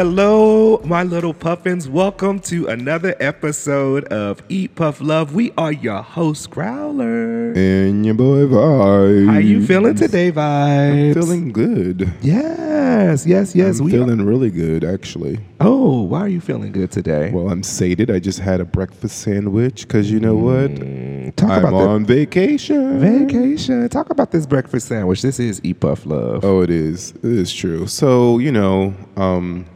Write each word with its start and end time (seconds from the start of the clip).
Hello, 0.00 0.80
my 0.86 1.02
little 1.02 1.34
puffins. 1.34 1.86
Welcome 1.86 2.40
to 2.48 2.68
another 2.68 3.14
episode 3.20 4.04
of 4.04 4.42
Eat 4.48 4.74
Puff 4.74 5.02
Love. 5.02 5.34
We 5.34 5.52
are 5.58 5.72
your 5.72 6.00
host, 6.00 6.48
Growler. 6.48 7.52
And 7.52 8.06
your 8.06 8.14
boy 8.14 8.46
Vibes. 8.46 9.26
How 9.26 9.34
are 9.34 9.40
you 9.40 9.66
feeling 9.66 9.96
today, 9.96 10.32
Vibes? 10.32 11.12
Feeling 11.12 11.52
good. 11.52 12.10
Yes, 12.22 13.26
yes, 13.26 13.54
yes. 13.54 13.78
I'm 13.78 13.84
we 13.84 13.90
feeling 13.90 14.24
really 14.24 14.48
good, 14.48 14.84
actually. 14.84 15.38
Oh, 15.60 16.00
why 16.00 16.20
are 16.20 16.28
you 16.28 16.40
feeling 16.40 16.72
good 16.72 16.90
today? 16.90 17.30
Well, 17.30 17.50
I'm 17.50 17.62
sated. 17.62 18.10
I 18.10 18.20
just 18.20 18.38
had 18.38 18.62
a 18.62 18.64
breakfast 18.64 19.18
sandwich 19.18 19.86
because 19.86 20.10
you 20.10 20.18
know 20.18 20.34
what? 20.34 20.70
Mm, 20.70 21.36
talk 21.36 21.50
I'm 21.50 21.66
about 21.66 21.74
on 21.74 22.06
vacation. 22.06 23.00
vacation. 23.00 23.86
Talk 23.90 24.08
about 24.08 24.30
this 24.30 24.46
breakfast 24.46 24.88
sandwich. 24.88 25.20
This 25.20 25.38
is 25.38 25.60
Eat 25.62 25.80
Puff 25.80 26.06
Love. 26.06 26.42
Oh, 26.42 26.62
it 26.62 26.70
is. 26.70 27.10
It 27.16 27.24
is 27.26 27.52
true. 27.52 27.86
So, 27.86 28.38
you 28.38 28.50
know, 28.50 28.94
um, 29.18 29.66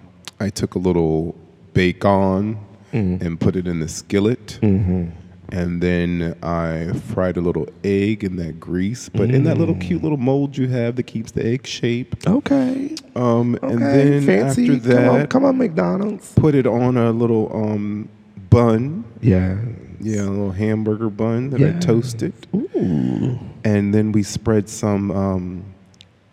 I 0.45 0.51
took 0.51 0.75
a 0.75 0.79
little 0.79 1.35
bacon 1.73 2.59
Mm-hmm. 2.93 3.27
and 3.27 3.41
put 3.41 3.57
it 3.57 3.67
in 3.67 3.81
the 3.81 3.89
skillet. 3.89 4.61
And 4.63 5.81
then 5.83 6.37
I 6.45 6.93
fried 7.13 7.37
a 7.37 7.41
little 7.41 7.67
egg 7.83 8.23
in 8.23 8.37
that 8.37 8.61
grease, 8.61 9.09
but 9.09 9.31
in 9.31 9.43
that 9.45 9.59
little 9.59 9.75
cute 9.75 10.01
little 10.03 10.17
mold 10.17 10.57
you 10.57 10.69
have 10.69 10.95
that 10.95 11.03
keeps 11.03 11.33
the 11.33 11.45
egg 11.45 11.67
shape. 11.67 12.15
Okay. 12.25 12.95
Um, 13.17 13.57
Okay. 13.57 13.67
and 13.73 13.83
then 13.83 14.23
Fancy. 14.27 14.63
after 14.71 14.77
that, 14.89 14.95
come 15.07 15.15
on, 15.17 15.27
come 15.27 15.45
on, 15.45 15.59
McDonald's. 15.59 16.33
put 16.37 16.55
it 16.55 16.69
on 16.69 16.97
a 16.97 17.11
little 17.11 17.51
um, 17.53 18.09
bun. 18.49 19.05
Yeah. 19.21 19.59
Yeah, 20.01 20.23
a 20.23 20.31
little 20.31 20.53
hamburger 20.53 21.11
bun 21.11 21.51
that 21.51 21.61
I 21.63 21.73
toasted. 21.81 22.33
Ooh. 22.55 23.39
And 23.65 23.93
then 23.93 24.13
we 24.13 24.23
spread 24.23 24.69
some 24.69 25.11
um, 25.11 25.65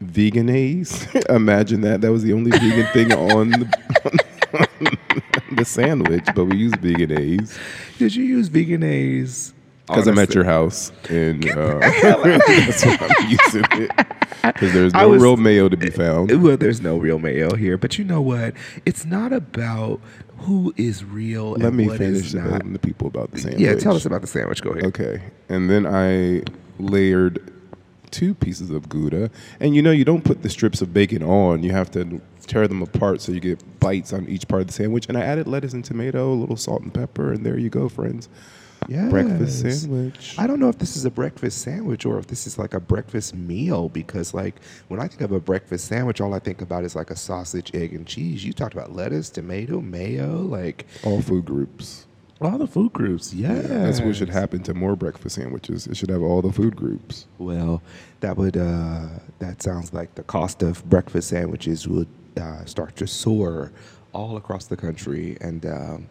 veganese. 0.03 1.25
Imagine 1.29 1.81
that. 1.81 2.01
That 2.01 2.11
was 2.11 2.23
the 2.23 2.33
only 2.33 2.51
vegan 2.51 2.87
thing 2.87 3.13
on 3.13 3.49
the, 3.51 4.97
the 5.55 5.65
sandwich, 5.65 6.25
but 6.35 6.45
we 6.45 6.57
used 6.57 6.75
veganese. 6.75 7.57
Did 7.97 8.15
you 8.15 8.23
use 8.23 8.49
veganese? 8.49 9.53
Because 9.87 10.07
I'm 10.07 10.19
at 10.19 10.33
your 10.33 10.45
house, 10.45 10.91
and 11.09 11.45
uh, 11.49 11.79
that's 11.79 12.85
why 12.85 12.97
I'm 13.01 13.29
using 13.29 13.65
it. 13.71 13.91
Because 14.41 14.73
there's 14.73 14.93
no 14.93 15.09
was- 15.09 15.21
real 15.21 15.35
mayo 15.37 15.67
to 15.67 15.75
be 15.75 15.89
found. 15.89 16.41
Well, 16.41 16.55
there's 16.55 16.81
no 16.81 16.97
real 16.97 17.19
mayo 17.19 17.55
here, 17.55 17.77
but 17.77 17.97
you 17.97 18.05
know 18.05 18.21
what? 18.21 18.53
It's 18.85 19.05
not 19.05 19.33
about 19.33 19.99
who 20.37 20.73
is 20.77 21.03
real 21.03 21.51
Let 21.51 21.67
and 21.67 21.77
me 21.77 21.87
what 21.87 21.99
is 21.99 22.31
finish 22.31 22.31
telling 22.31 22.73
the 22.73 22.79
people 22.79 23.07
about 23.07 23.31
the 23.31 23.39
sandwich. 23.39 23.61
Yeah, 23.61 23.75
tell 23.75 23.95
us 23.95 24.05
about 24.05 24.21
the 24.21 24.27
sandwich. 24.27 24.61
Go 24.61 24.71
ahead. 24.71 24.85
Okay. 24.85 25.21
And 25.49 25.69
then 25.69 25.85
I 25.85 26.43
layered 26.79 27.51
two 28.11 28.33
pieces 28.33 28.69
of 28.69 28.89
Gouda. 28.89 29.31
And 29.59 29.75
you 29.75 29.81
know, 29.81 29.91
you 29.91 30.05
don't 30.05 30.23
put 30.23 30.43
the 30.43 30.49
strips 30.49 30.81
of 30.81 30.93
bacon 30.93 31.23
on, 31.23 31.63
you 31.63 31.71
have 31.71 31.89
to 31.91 32.21
tear 32.47 32.67
them 32.67 32.81
apart 32.81 33.21
so 33.21 33.31
you 33.31 33.39
get 33.39 33.79
bites 33.79 34.13
on 34.13 34.27
each 34.27 34.47
part 34.47 34.61
of 34.61 34.67
the 34.67 34.73
sandwich. 34.73 35.07
And 35.07 35.17
I 35.17 35.21
added 35.21 35.47
lettuce 35.47 35.73
and 35.73 35.83
tomato, 35.83 36.31
a 36.31 36.35
little 36.35 36.57
salt 36.57 36.81
and 36.81 36.93
pepper, 36.93 37.31
and 37.31 37.45
there 37.45 37.57
you 37.57 37.69
go, 37.69 37.89
friends. 37.89 38.29
Breakfast 39.09 39.61
sandwich. 39.61 40.35
I 40.37 40.47
don't 40.47 40.59
know 40.59 40.69
if 40.69 40.79
this 40.79 40.97
is 40.97 41.05
a 41.05 41.11
breakfast 41.11 41.61
sandwich 41.61 42.05
or 42.05 42.17
if 42.17 42.27
this 42.27 42.47
is 42.47 42.57
like 42.57 42.73
a 42.73 42.79
breakfast 42.79 43.35
meal 43.35 43.89
because, 43.89 44.33
like, 44.33 44.55
when 44.87 44.99
I 44.99 45.07
think 45.07 45.21
of 45.21 45.31
a 45.31 45.39
breakfast 45.39 45.85
sandwich, 45.85 46.19
all 46.19 46.33
I 46.33 46.39
think 46.39 46.61
about 46.61 46.83
is 46.83 46.95
like 46.95 47.11
a 47.11 47.15
sausage, 47.15 47.71
egg, 47.75 47.93
and 47.93 48.07
cheese. 48.07 48.43
You 48.43 48.53
talked 48.53 48.73
about 48.73 48.93
lettuce, 48.93 49.29
tomato, 49.29 49.81
mayo, 49.81 50.37
like 50.41 50.87
All 51.03 51.21
food 51.21 51.45
groups. 51.45 52.07
All 52.41 52.57
the 52.57 52.67
food 52.67 52.93
groups. 52.93 53.33
Yeah, 53.33 53.53
That's 53.53 54.01
what 54.01 54.15
should 54.15 54.29
happen 54.29 54.63
to 54.63 54.73
more 54.73 54.95
breakfast 54.95 55.35
sandwiches. 55.35 55.87
It 55.87 55.95
should 55.97 56.09
have 56.09 56.21
all 56.21 56.41
the 56.41 56.51
food 56.51 56.75
groups. 56.75 57.27
Well, 57.37 57.81
that 58.21 58.37
would 58.37 58.57
uh, 58.57 59.07
that 59.39 59.61
sounds 59.61 59.93
like 59.93 60.15
the 60.15 60.23
cost 60.23 60.63
of 60.63 60.87
breakfast 60.89 61.29
sandwiches 61.29 61.87
would 61.87 62.07
uh, 62.37 62.65
start 62.65 62.95
to 62.97 63.07
soar 63.07 63.71
all 64.13 64.37
across 64.37 64.65
the 64.65 64.77
country, 64.77 65.37
and 65.41 65.65
um, 65.65 66.07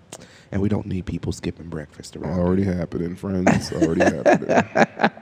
and 0.53 0.63
we 0.63 0.69
don't 0.69 0.87
need 0.87 1.07
people 1.07 1.33
skipping 1.33 1.69
breakfast 1.69 2.17
around. 2.17 2.39
Already 2.39 2.65
happening, 2.65 3.17
friends. 3.17 3.73
Already 3.73 4.05
happening. 4.05 5.11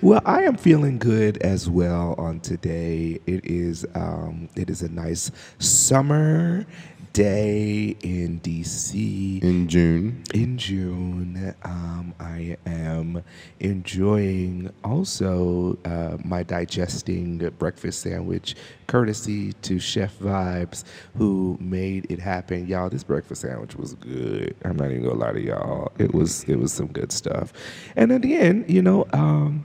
Well, 0.00 0.20
I 0.24 0.42
am 0.42 0.56
feeling 0.56 0.98
good 0.98 1.38
as 1.38 1.68
well 1.68 2.14
on 2.18 2.38
today. 2.40 3.20
It 3.26 3.44
is 3.44 3.84
um, 3.94 4.48
it 4.54 4.70
is 4.70 4.82
a 4.82 4.88
nice 4.88 5.30
summer 5.58 6.64
day 7.12 7.96
in 8.02 8.40
DC. 8.40 9.42
In 9.42 9.68
June. 9.68 10.22
in 10.34 10.58
June, 10.58 11.54
um, 11.62 12.14
I 12.20 12.56
am 12.66 13.22
enjoying 13.60 14.70
also 14.84 15.78
uh, 15.84 16.16
my 16.24 16.42
digesting 16.42 17.38
breakfast 17.58 18.00
sandwich, 18.00 18.56
courtesy 18.86 19.52
to 19.54 19.78
Chef 19.78 20.18
Vibes, 20.18 20.84
who 21.16 21.56
made 21.60 22.10
it 22.10 22.18
happen. 22.18 22.66
Y'all, 22.66 22.88
this 22.88 23.04
breakfast 23.04 23.42
sandwich 23.42 23.76
was 23.76 23.94
good. 23.94 24.54
I'm 24.64 24.76
not 24.76 24.90
even 24.90 25.04
gonna 25.04 25.14
lie 25.14 25.32
to 25.32 25.40
y'all. 25.40 25.92
It 25.98 26.14
was 26.14 26.44
it 26.44 26.56
was 26.56 26.72
some 26.72 26.88
good 26.88 27.12
stuff. 27.12 27.52
And 27.96 28.12
at 28.12 28.22
the 28.22 28.36
end, 28.36 28.68
you 28.68 28.82
know. 28.82 29.06
Um, 29.12 29.64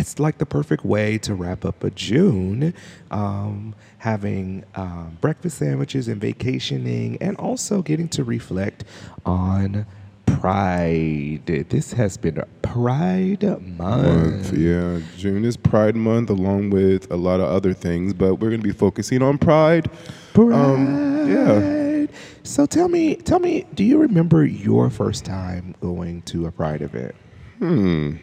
it's 0.00 0.18
like 0.18 0.38
the 0.38 0.46
perfect 0.46 0.82
way 0.82 1.18
to 1.18 1.34
wrap 1.34 1.64
up 1.64 1.84
a 1.84 1.90
June, 1.90 2.72
um, 3.10 3.74
having 4.00 4.64
um, 4.74 5.18
breakfast 5.20 5.58
sandwiches 5.58 6.08
and 6.08 6.20
vacationing, 6.20 7.16
and 7.20 7.36
also 7.36 7.82
getting 7.82 8.08
to 8.08 8.24
reflect 8.24 8.84
on 9.24 9.86
Pride. 10.24 11.42
This 11.68 11.92
has 11.92 12.16
been 12.16 12.38
a 12.38 12.46
Pride 12.62 13.42
month. 13.42 13.78
month. 13.78 14.52
Yeah, 14.54 15.00
June 15.18 15.44
is 15.44 15.56
Pride 15.56 15.96
Month, 15.96 16.30
along 16.30 16.70
with 16.70 17.10
a 17.10 17.16
lot 17.16 17.40
of 17.40 17.48
other 17.48 17.74
things, 17.74 18.14
but 18.14 18.36
we're 18.36 18.48
going 18.48 18.62
to 18.62 18.66
be 18.66 18.72
focusing 18.72 19.22
on 19.22 19.36
Pride. 19.36 19.90
Pride. 20.32 20.52
Um, 20.54 21.30
yeah. 21.30 22.06
So 22.42 22.64
tell 22.64 22.88
me, 22.88 23.16
tell 23.16 23.38
me, 23.38 23.66
do 23.74 23.84
you 23.84 23.98
remember 23.98 24.46
your 24.46 24.88
first 24.88 25.26
time 25.26 25.74
going 25.80 26.22
to 26.22 26.46
a 26.46 26.50
Pride 26.50 26.80
event? 26.80 27.14
Hmm. 27.58 28.16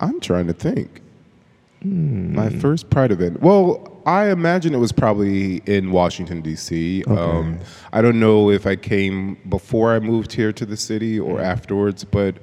I'm 0.00 0.18
trying 0.18 0.48
to 0.48 0.52
think. 0.52 1.00
My 1.82 2.50
first 2.50 2.90
Pride 2.90 3.10
event. 3.10 3.40
Well, 3.40 3.86
I 4.06 4.30
imagine 4.30 4.74
it 4.74 4.78
was 4.78 4.92
probably 4.92 5.58
in 5.66 5.92
Washington 5.92 6.40
D.C. 6.42 7.04
Um, 7.04 7.58
I 7.92 8.02
don't 8.02 8.18
know 8.20 8.50
if 8.50 8.66
I 8.66 8.76
came 8.76 9.36
before 9.48 9.94
I 9.94 9.98
moved 10.00 10.32
here 10.32 10.52
to 10.52 10.66
the 10.66 10.76
city 10.76 11.18
or 11.18 11.40
afterwards, 11.40 12.04
but 12.04 12.36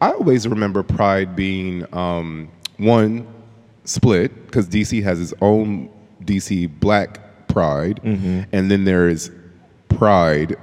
I 0.00 0.10
always 0.12 0.46
remember 0.48 0.82
Pride 0.82 1.36
being 1.36 1.84
um, 1.94 2.48
one 2.78 3.26
split 3.84 4.46
because 4.46 4.66
D.C. 4.68 5.02
has 5.02 5.20
its 5.20 5.34
own 5.40 5.90
D.C. 6.24 6.66
Black 6.66 7.46
Pride, 7.48 8.00
and 8.52 8.70
then 8.70 8.84
there 8.84 9.08
is 9.08 9.30
Pride, 9.88 10.56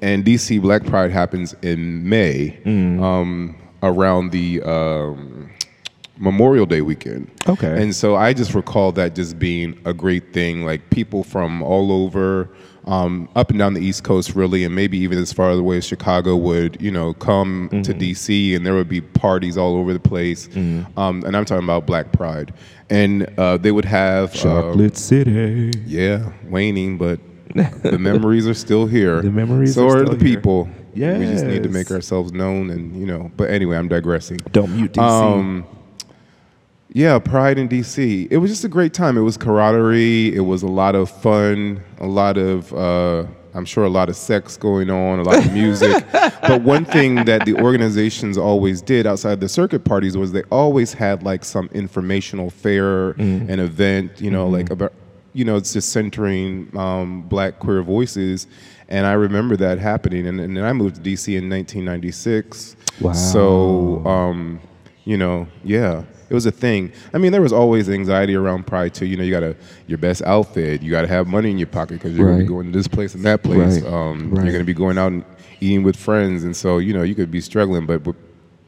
and 0.00 0.24
DC 0.24 0.60
Black 0.62 0.84
Pride 0.84 1.10
happens 1.10 1.54
in 1.62 2.08
May, 2.08 2.58
um, 3.02 3.56
around 3.82 4.30
the 4.30 4.62
um, 4.62 5.50
Memorial 6.20 6.66
Day 6.66 6.82
weekend. 6.82 7.30
Okay. 7.48 7.82
and 7.82 7.94
so 7.96 8.14
I 8.14 8.34
just 8.34 8.54
recall 8.54 8.92
that 8.92 9.14
just 9.14 9.38
being 9.38 9.80
a 9.86 9.94
great 9.94 10.32
thing. 10.32 10.64
Like 10.66 10.90
people 10.90 11.24
from 11.24 11.62
all 11.62 11.90
over, 11.90 12.50
um, 12.84 13.28
up 13.34 13.48
and 13.50 13.58
down 13.58 13.72
the 13.72 13.80
East 13.80 14.04
Coast, 14.04 14.34
really, 14.34 14.62
and 14.64 14.74
maybe 14.74 14.98
even 14.98 15.18
as 15.18 15.32
far 15.32 15.50
away 15.50 15.78
as 15.78 15.86
Chicago 15.86 16.36
would, 16.36 16.80
you 16.80 16.90
know, 16.90 17.14
come 17.14 17.68
to 17.70 17.94
DC, 17.94 18.54
and 18.54 18.66
there 18.66 18.74
would 18.74 18.88
be 18.88 19.00
parties 19.00 19.56
all 19.56 19.76
over 19.76 19.92
the 19.92 20.00
place. 20.00 20.48
Um, 20.54 20.86
and 21.24 21.36
I'm 21.36 21.44
talking 21.46 21.64
about 21.64 21.86
Black 21.86 22.12
Pride, 22.12 22.52
and 22.90 23.26
uh, 23.38 23.56
they 23.56 23.72
would 23.72 23.86
have 23.86 24.34
uh, 24.34 24.38
Chocolate 24.38 24.96
City. 24.98 25.72
yeah, 25.86 26.32
waning, 26.48 26.98
but 26.98 27.18
the 27.54 27.98
memories 27.98 28.46
are 28.46 28.54
still 28.54 28.86
here. 28.86 29.22
The 29.30 29.30
memories 29.30 29.74
so 29.74 29.88
are 29.88 30.02
are, 30.02 30.04
the 30.04 30.10
here. 30.12 30.36
people. 30.36 30.68
Yeah. 30.94 31.18
We 31.18 31.26
just 31.26 31.44
need 31.44 31.62
to 31.62 31.68
make 31.68 31.90
ourselves 31.90 32.32
known, 32.32 32.70
and 32.70 32.96
you 32.96 33.06
know. 33.06 33.30
But 33.36 33.50
anyway, 33.50 33.76
I'm 33.76 33.88
digressing. 33.88 34.38
Don't 34.52 34.74
mute 34.76 34.92
DC. 34.92 35.02
Um, 35.02 35.64
yeah, 36.92 37.18
Pride 37.18 37.58
in 37.58 37.68
DC. 37.68 38.26
It 38.30 38.38
was 38.38 38.50
just 38.50 38.64
a 38.64 38.68
great 38.68 38.92
time. 38.92 39.16
It 39.16 39.20
was 39.20 39.36
camaraderie. 39.36 40.34
It 40.34 40.40
was 40.40 40.62
a 40.62 40.66
lot 40.66 40.94
of 40.96 41.08
fun. 41.08 41.82
A 41.98 42.06
lot 42.06 42.36
of, 42.36 42.72
uh, 42.74 43.26
I'm 43.54 43.64
sure, 43.64 43.84
a 43.84 43.88
lot 43.88 44.08
of 44.08 44.16
sex 44.16 44.56
going 44.56 44.90
on. 44.90 45.20
A 45.20 45.22
lot 45.22 45.44
of 45.44 45.52
music. 45.52 46.04
but 46.12 46.62
one 46.62 46.84
thing 46.84 47.24
that 47.26 47.44
the 47.44 47.54
organizations 47.54 48.36
always 48.36 48.82
did 48.82 49.06
outside 49.06 49.38
the 49.40 49.48
circuit 49.48 49.84
parties 49.84 50.16
was 50.16 50.32
they 50.32 50.42
always 50.50 50.92
had 50.92 51.22
like 51.22 51.44
some 51.44 51.68
informational 51.72 52.50
fair, 52.50 53.10
an 53.10 53.60
event. 53.60 54.20
You 54.20 54.32
know, 54.32 54.48
like 54.48 54.70
about, 54.70 54.92
you 55.32 55.44
know, 55.44 55.56
it's 55.56 55.72
just 55.72 55.92
centering 55.92 56.76
um, 56.76 57.22
Black 57.22 57.60
queer 57.60 57.82
voices. 57.82 58.48
And 58.88 59.06
I 59.06 59.12
remember 59.12 59.56
that 59.58 59.78
happening. 59.78 60.26
And, 60.26 60.40
and 60.40 60.56
then 60.56 60.64
I 60.64 60.72
moved 60.72 60.96
to 60.96 61.02
DC 61.02 61.28
in 61.28 61.48
1996. 61.48 62.74
Wow. 63.00 63.12
So. 63.12 64.04
Um, 64.04 64.60
you 65.04 65.16
know, 65.16 65.48
yeah, 65.64 66.04
it 66.30 66.34
was 66.34 66.46
a 66.46 66.50
thing. 66.50 66.92
I 67.12 67.18
mean, 67.18 67.32
there 67.32 67.42
was 67.42 67.52
always 67.52 67.90
anxiety 67.90 68.34
around 68.36 68.66
pride 68.66 68.94
too. 68.94 69.04
You 69.04 69.16
know, 69.16 69.24
you 69.24 69.32
got 69.32 69.40
to 69.40 69.54
your 69.88 69.98
best 69.98 70.22
outfit. 70.22 70.80
You 70.82 70.90
got 70.90 71.02
to 71.02 71.08
have 71.08 71.26
money 71.26 71.50
in 71.50 71.58
your 71.58 71.66
pocket 71.66 71.94
because 71.94 72.16
you're 72.16 72.30
Right. 72.30 72.38
be 72.38 72.44
going 72.46 72.72
to 72.72 72.78
this 72.78 72.88
place 72.88 73.14
and 73.14 73.24
that 73.24 73.42
place. 73.42 73.82
Right. 73.82 73.92
Um, 73.92 74.30
Right. 74.30 74.44
You're 74.44 74.52
gonna 74.52 74.64
be 74.64 74.72
going 74.74 74.96
out 74.96 75.12
and 75.12 75.24
eating 75.60 75.82
with 75.82 75.96
friends, 75.96 76.44
and 76.44 76.56
so 76.56 76.78
you 76.78 76.94
know 76.94 77.02
you 77.02 77.14
could 77.14 77.30
be 77.30 77.40
struggling. 77.40 77.84
But 77.84 78.02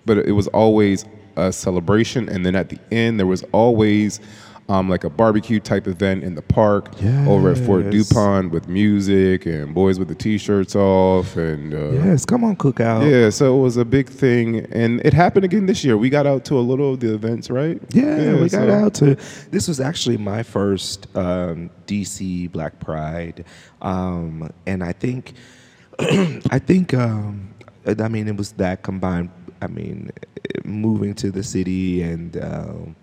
but 0.05 0.19
it 0.19 0.33
was 0.33 0.49
always 0.49 1.05
a 1.37 1.53
celebration, 1.53 2.29
and 2.29 2.45
then 2.45 2.55
at 2.57 2.69
the 2.69 2.79
end 2.91 3.19
there 3.19 3.27
was 3.27 3.45
always 3.53 4.21
um, 4.73 4.89
like 4.89 5.05
a 5.05 5.11
barbecue 5.11 5.61
type 5.61 5.87
event 5.87 6.25
in 6.25 6.35
the 6.35 6.41
park 6.43 6.89
over 7.29 7.51
at 7.51 7.59
Fort 7.59 7.91
Dupont 7.91 8.51
with 8.51 8.69
music 8.69 9.45
and 9.45 9.75
boys 9.75 9.99
with 9.99 10.09
the 10.09 10.15
t-shirts 10.15 10.75
off 10.75 11.37
and 11.37 11.75
uh, 11.75 11.91
Yes, 11.93 12.25
come 12.25 12.43
on, 12.43 12.57
cookout. 12.57 13.09
yeah. 13.11 13.29
So 13.29 13.59
it 13.59 13.61
was 13.61 13.77
a 13.77 13.85
big 13.85 14.09
thing, 14.09 14.61
and 14.73 15.01
it 15.05 15.13
happened 15.13 15.45
again 15.45 15.67
this 15.67 15.85
year. 15.85 15.97
We 15.99 16.09
got 16.09 16.27
out 16.27 16.45
to 16.47 16.59
a 16.59 16.65
little 16.71 16.95
of 16.95 17.01
the 17.01 17.13
events, 17.15 17.51
right? 17.51 17.81
Yeah, 17.91 18.41
we 18.41 18.49
got 18.49 18.71
out 18.71 18.95
to. 18.95 19.17
This 19.51 19.69
was 19.69 19.79
actually 19.79 20.17
my 20.17 20.43
first 20.43 21.07
um, 21.17 21.69
DC 21.87 22.51
Black 22.51 22.81
Pride, 22.81 23.45
um, 23.83 24.51
and 24.67 24.83
I 24.83 24.93
think, 24.93 25.35
I 25.99 26.59
think, 26.59 26.95
um, 26.95 27.55
I 27.87 28.09
mean, 28.09 28.27
it 28.27 28.37
was 28.37 28.53
that 28.53 28.83
combined. 28.83 29.31
I 29.61 29.67
mean, 29.69 30.11
moving 30.65 31.15
to 31.17 31.31
the 31.31 31.43
city 31.43 32.03
and 32.03 32.37
um, 32.43 32.97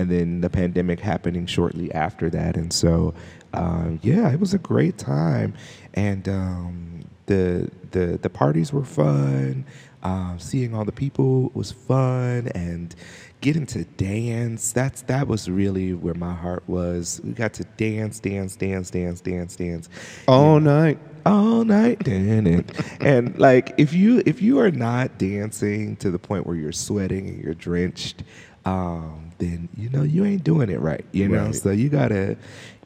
and 0.00 0.10
then 0.10 0.40
the 0.40 0.50
pandemic 0.50 1.00
happening 1.00 1.46
shortly 1.46 1.92
after 1.92 2.30
that, 2.30 2.56
and 2.56 2.72
so 2.72 3.14
um, 3.52 3.98
yeah, 4.02 4.32
it 4.32 4.40
was 4.40 4.54
a 4.54 4.58
great 4.58 4.98
time, 4.98 5.54
and 5.94 6.28
um, 6.28 7.04
the 7.26 7.70
the 7.90 8.18
the 8.20 8.30
parties 8.30 8.72
were 8.72 8.84
fun. 8.84 9.64
Uh, 10.02 10.38
seeing 10.38 10.74
all 10.74 10.84
the 10.84 10.92
people 10.92 11.50
was 11.52 11.72
fun, 11.72 12.48
and 12.54 12.94
getting 13.40 13.66
to 13.66 13.84
dance. 13.84 14.72
That's 14.72 15.02
that 15.02 15.28
was 15.28 15.48
really 15.50 15.92
where 15.92 16.14
my 16.14 16.34
heart 16.34 16.62
was. 16.66 17.20
We 17.24 17.32
got 17.32 17.54
to 17.54 17.64
dance, 17.76 18.20
dance, 18.20 18.56
dance, 18.56 18.90
dance, 18.90 19.20
dance, 19.20 19.56
dance 19.56 19.88
all 20.28 20.60
night. 20.60 20.98
all 21.26 21.64
night 21.64 22.06
and, 22.08 22.72
and 23.00 23.38
like 23.38 23.74
if 23.78 23.92
you 23.92 24.22
if 24.26 24.40
you 24.40 24.58
are 24.58 24.70
not 24.70 25.18
dancing 25.18 25.96
to 25.96 26.10
the 26.10 26.18
point 26.18 26.46
where 26.46 26.56
you're 26.56 26.72
sweating 26.72 27.28
and 27.28 27.42
you're 27.42 27.54
drenched 27.54 28.22
um 28.64 29.29
then 29.40 29.68
you 29.76 29.88
know 29.88 30.02
you 30.02 30.24
ain't 30.24 30.44
doing 30.44 30.70
it 30.70 30.78
right 30.80 31.04
you 31.12 31.28
know 31.28 31.46
Right. 31.46 31.54
so 31.54 31.70
you 31.70 31.88
gotta 31.88 32.36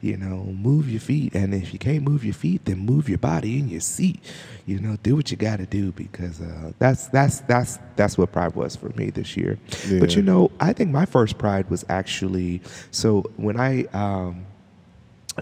you 0.01 0.17
know 0.17 0.43
move 0.45 0.89
your 0.89 0.99
feet 1.01 1.35
and 1.35 1.53
if 1.53 1.71
you 1.73 1.79
can't 1.79 2.03
move 2.03 2.23
your 2.25 2.33
feet 2.33 2.65
then 2.65 2.79
move 2.79 3.07
your 3.07 3.17
body 3.19 3.59
in 3.59 3.67
your 3.69 3.81
seat 3.81 4.19
you 4.65 4.79
know 4.79 4.97
do 5.03 5.15
what 5.15 5.29
you 5.31 5.37
gotta 5.37 5.65
do 5.65 5.91
because 5.91 6.41
uh 6.41 6.71
that's 6.79 7.07
that's 7.09 7.41
that's 7.41 7.77
that's 7.95 8.17
what 8.17 8.31
pride 8.31 8.55
was 8.55 8.75
for 8.75 8.89
me 8.89 9.09
this 9.09 9.37
year 9.37 9.59
but 9.99 10.15
you 10.15 10.21
know 10.21 10.49
i 10.59 10.73
think 10.73 10.89
my 10.89 11.05
first 11.05 11.37
pride 11.37 11.69
was 11.69 11.85
actually 11.89 12.61
so 12.91 13.21
when 13.37 13.59
i 13.59 13.83
um 13.93 14.45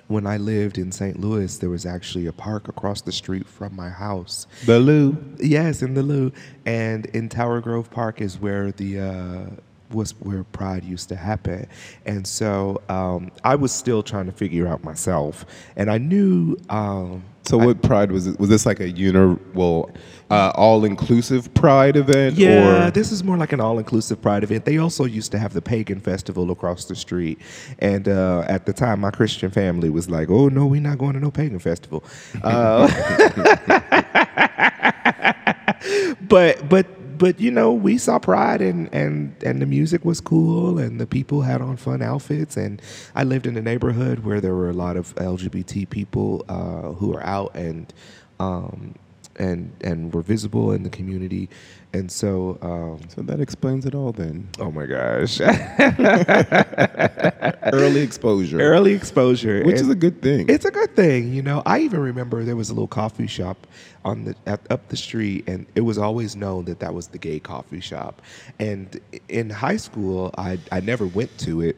when 0.07 0.25
I 0.25 0.38
lived 0.38 0.80
in 0.80 0.92
St. 0.92 1.19
Louis, 1.19 1.56
there 1.59 1.69
was 1.69 1.86
actually 1.86 2.25
a 2.25 2.33
park 2.33 2.68
across 2.68 3.01
the 3.01 3.12
street 3.12 3.48
from 3.48 3.75
my 3.75 3.89
house. 3.89 4.48
The 4.66 4.80
Lou. 4.80 5.16
Yes, 5.39 5.83
in 5.83 5.94
the 5.94 6.01
Lou, 6.01 6.31
and 6.66 7.06
in 7.07 7.30
Tower 7.30 7.62
Grove 7.62 7.92
Park 7.92 8.19
is 8.19 8.39
where 8.39 8.71
the 8.71 9.00
uh, 9.00 9.45
was 9.94 10.12
where 10.19 10.44
Pride 10.44 10.84
used 10.84 11.10
to 11.10 11.16
happen. 11.16 11.68
And 12.06 12.28
so 12.28 12.81
um, 12.90 13.31
I 13.44 13.56
was 13.56 13.72
still 13.72 14.04
trying 14.04 14.25
to 14.25 14.31
figure 14.31 14.68
out 14.68 14.84
myself, 14.84 15.45
and 15.75 15.90
I 15.90 15.98
knew. 15.98 16.57
Um, 16.69 17.24
So 17.45 17.57
what 17.57 17.81
pride 17.81 18.10
was 18.10 18.25
it? 18.25 18.40
Was 18.40 18.50
this 18.50 18.66
like 18.66 18.80
a 18.80 18.90
uni 18.90 19.38
well, 19.54 19.92
uh, 20.30 20.54
all 20.56 20.86
inclusive 20.86 21.54
pride 21.54 21.98
event? 21.98 22.38
Yeah, 22.38 22.88
or 22.88 22.92
this 22.92 23.12
is 23.12 23.22
more 23.22 23.36
like 23.38 23.51
an 23.51 23.60
all-inclusive 23.60 24.22
Pride 24.22 24.44
event. 24.44 24.63
They 24.63 24.78
also 24.78 25.04
used 25.04 25.31
to 25.34 25.40
have 25.40 25.54
the 25.54 25.62
pagan 25.62 26.00
festival 26.00 26.51
across 26.51 26.86
the 26.86 26.95
street, 26.95 27.40
and 27.80 28.07
uh, 28.07 28.45
at 28.48 28.66
the 28.66 28.72
time, 28.72 29.01
my 29.01 29.12
Christian 29.12 29.51
family 29.51 29.90
was 29.90 30.10
like, 30.10 30.30
"Oh 30.30 30.48
no, 30.48 30.66
we're 30.66 30.81
not 30.81 30.98
going 30.98 31.13
to 31.13 31.19
no 31.19 31.31
pagan 31.31 31.60
festival." 31.60 32.01
Uh, 32.42 32.88
but 36.22 36.69
but 36.69 36.88
but 37.23 37.39
you 37.39 37.51
know, 37.51 37.71
we 37.71 37.97
saw 37.97 38.19
Pride, 38.19 38.61
and 38.61 38.93
and 38.93 39.33
and 39.45 39.61
the 39.61 39.65
music 39.65 40.03
was 40.03 40.19
cool, 40.19 40.77
and 40.77 40.99
the 40.99 41.07
people 41.07 41.43
had 41.43 41.61
on 41.61 41.77
fun 41.77 42.01
outfits, 42.01 42.57
and 42.57 42.81
I 43.15 43.23
lived 43.23 43.47
in 43.47 43.55
a 43.55 43.61
neighborhood 43.61 44.25
where 44.25 44.41
there 44.41 44.53
were 44.53 44.69
a 44.69 44.73
lot 44.73 44.97
of 44.97 45.15
LGBT 45.15 45.89
people 45.89 46.43
uh, 46.49 46.91
who 46.99 47.07
were 47.13 47.23
out 47.23 47.55
and. 47.55 47.93
Um, 48.41 48.95
and 49.37 49.71
and 49.81 50.13
were 50.13 50.21
visible 50.21 50.71
in 50.73 50.83
the 50.83 50.91
community, 50.91 51.49
and 51.91 52.11
so 52.11 52.59
um, 52.61 52.99
So 53.09 53.23
that 53.23 53.39
explains 53.39 53.83
it 53.87 53.95
all 53.95 54.11
then. 54.11 54.47
oh 54.59 54.69
my 54.69 54.85
gosh, 54.85 55.41
Early 57.73 58.01
exposure. 58.01 58.61
early 58.61 58.93
exposure, 58.93 59.63
which 59.63 59.81
is 59.81 59.89
a 59.89 59.95
good 59.95 60.21
thing. 60.21 60.45
It's 60.49 60.65
a 60.65 60.71
good 60.71 60.95
thing, 60.95 61.33
you 61.33 61.41
know. 61.41 61.63
I 61.65 61.79
even 61.79 61.99
remember 61.99 62.43
there 62.43 62.55
was 62.55 62.69
a 62.69 62.73
little 62.73 62.87
coffee 62.87 63.25
shop 63.25 63.65
on 64.05 64.25
the 64.25 64.35
at, 64.45 64.59
up 64.71 64.88
the 64.89 64.97
street, 64.97 65.44
and 65.47 65.65
it 65.75 65.81
was 65.81 65.97
always 65.97 66.35
known 66.35 66.65
that 66.65 66.79
that 66.79 66.94
was 66.94 67.07
the 67.07 67.17
gay 67.17 67.39
coffee 67.39 67.79
shop. 67.81 68.21
And 68.59 69.00
in 69.29 69.50
high 69.50 69.77
school, 69.77 70.33
I 70.38 70.59
I 70.71 70.79
never 70.81 71.07
went 71.07 71.38
to 71.39 71.61
it 71.61 71.77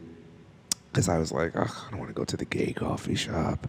because 0.92 1.10
I 1.10 1.18
was 1.18 1.32
like, 1.32 1.56
"Ugh, 1.58 1.70
I 1.70 1.90
don't 1.92 2.00
want 2.00 2.10
to 2.10 2.14
go 2.16 2.24
to 2.24 2.38
the 2.38 2.46
gay 2.46 2.72
coffee 2.74 3.16
shop. 3.16 3.68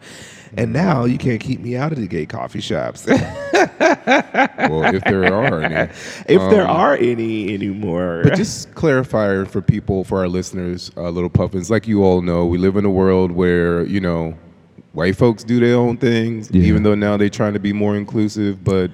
And 0.56 0.73
now 0.73 1.05
you 1.05 1.19
can't 1.19 1.41
keep 1.41 1.61
me 1.61 1.76
out 1.76 1.93
of 1.93 1.99
the 1.99 2.06
gay 2.06 2.25
coffee 2.26 2.61
shops. 2.61 3.06
well, 3.06 4.94
if 4.94 5.02
there 5.05 5.32
are 5.35 5.62
any. 5.62 5.93
if 6.29 6.41
there 6.50 6.62
Um, 6.69 6.76
are 6.76 6.97
any 6.97 7.52
anymore. 7.52 8.20
But 8.25 8.37
just 8.37 8.75
clarify 8.75 9.44
for 9.44 9.61
people, 9.61 10.05
for 10.05 10.20
our 10.20 10.29
listeners, 10.29 10.91
uh, 10.97 11.11
little 11.11 11.31
puffins, 11.31 11.70
like 11.70 11.87
you 11.87 12.05
all 12.05 12.23
know, 12.23 12.47
we 12.47 12.59
live 12.59 12.76
in 12.76 12.85
a 12.85 12.91
world 12.91 13.32
where, 13.32 13.85
you 13.85 14.00
know, 14.00 14.35
white 14.97 15.15
folks 15.15 15.45
do 15.45 15.61
their 15.61 15.77
own 15.77 15.99
things, 15.99 16.51
Yeah. 16.51 16.63
even 16.63 16.83
though 16.83 16.95
now 16.95 17.19
they're 17.19 17.29
trying 17.29 17.53
to 17.53 17.61
be 17.61 17.75
more 17.75 17.97
inclusive, 17.99 18.65
but, 18.65 18.91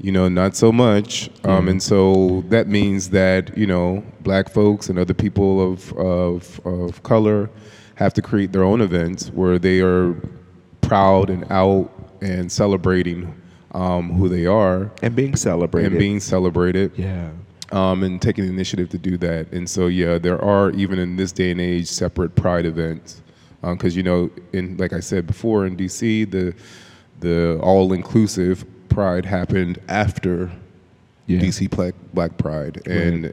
you 0.00 0.12
know, 0.12 0.28
not 0.28 0.54
so 0.54 0.70
much. 0.70 1.28
Um, 1.42 1.66
and 1.68 1.82
so 1.82 2.44
that 2.48 2.68
means 2.68 3.10
that, 3.10 3.58
you 3.58 3.66
know, 3.66 4.04
black 4.20 4.48
folks 4.48 4.88
and 4.88 5.00
other 5.00 5.14
people 5.14 5.72
of, 5.72 5.92
of, 5.94 6.60
of 6.64 7.02
color 7.02 7.50
have 7.96 8.14
to 8.14 8.22
create 8.22 8.52
their 8.52 8.62
own 8.62 8.80
events 8.80 9.28
where 9.30 9.58
they 9.58 9.80
are 9.80 10.14
proud 10.80 11.28
and 11.28 11.44
out 11.50 11.90
and 12.20 12.50
celebrating 12.52 13.34
um, 13.72 14.12
who 14.12 14.28
they 14.28 14.46
are 14.46 14.92
and 15.02 15.16
being 15.16 15.34
celebrated. 15.34 15.90
and 15.90 15.98
being 15.98 16.20
celebrated 16.20 16.92
yeah. 16.96 17.30
um, 17.72 18.04
and 18.04 18.22
taking 18.22 18.44
the 18.44 18.50
initiative 18.50 18.90
to 18.90 18.98
do 18.98 19.16
that. 19.16 19.50
And 19.50 19.68
so, 19.68 19.88
yeah, 19.88 20.18
there 20.18 20.40
are 20.40 20.70
even 20.70 21.00
in 21.00 21.16
this 21.16 21.32
day 21.32 21.50
and 21.50 21.60
age 21.60 21.88
separate 21.88 22.36
Pride 22.36 22.64
events 22.64 23.22
because 23.74 23.96
you 23.96 24.02
know, 24.02 24.30
in 24.52 24.76
like 24.76 24.92
I 24.92 25.00
said 25.00 25.26
before, 25.26 25.66
in 25.66 25.76
DC, 25.76 26.30
the 26.30 26.54
the 27.20 27.58
all 27.62 27.92
inclusive 27.92 28.64
Pride 28.88 29.24
happened 29.26 29.78
after 29.88 30.50
Yeah. 31.26 31.40
DC 31.40 31.68
Black, 31.70 31.94
Black 32.14 32.36
Pride, 32.38 32.86
and 32.86 33.32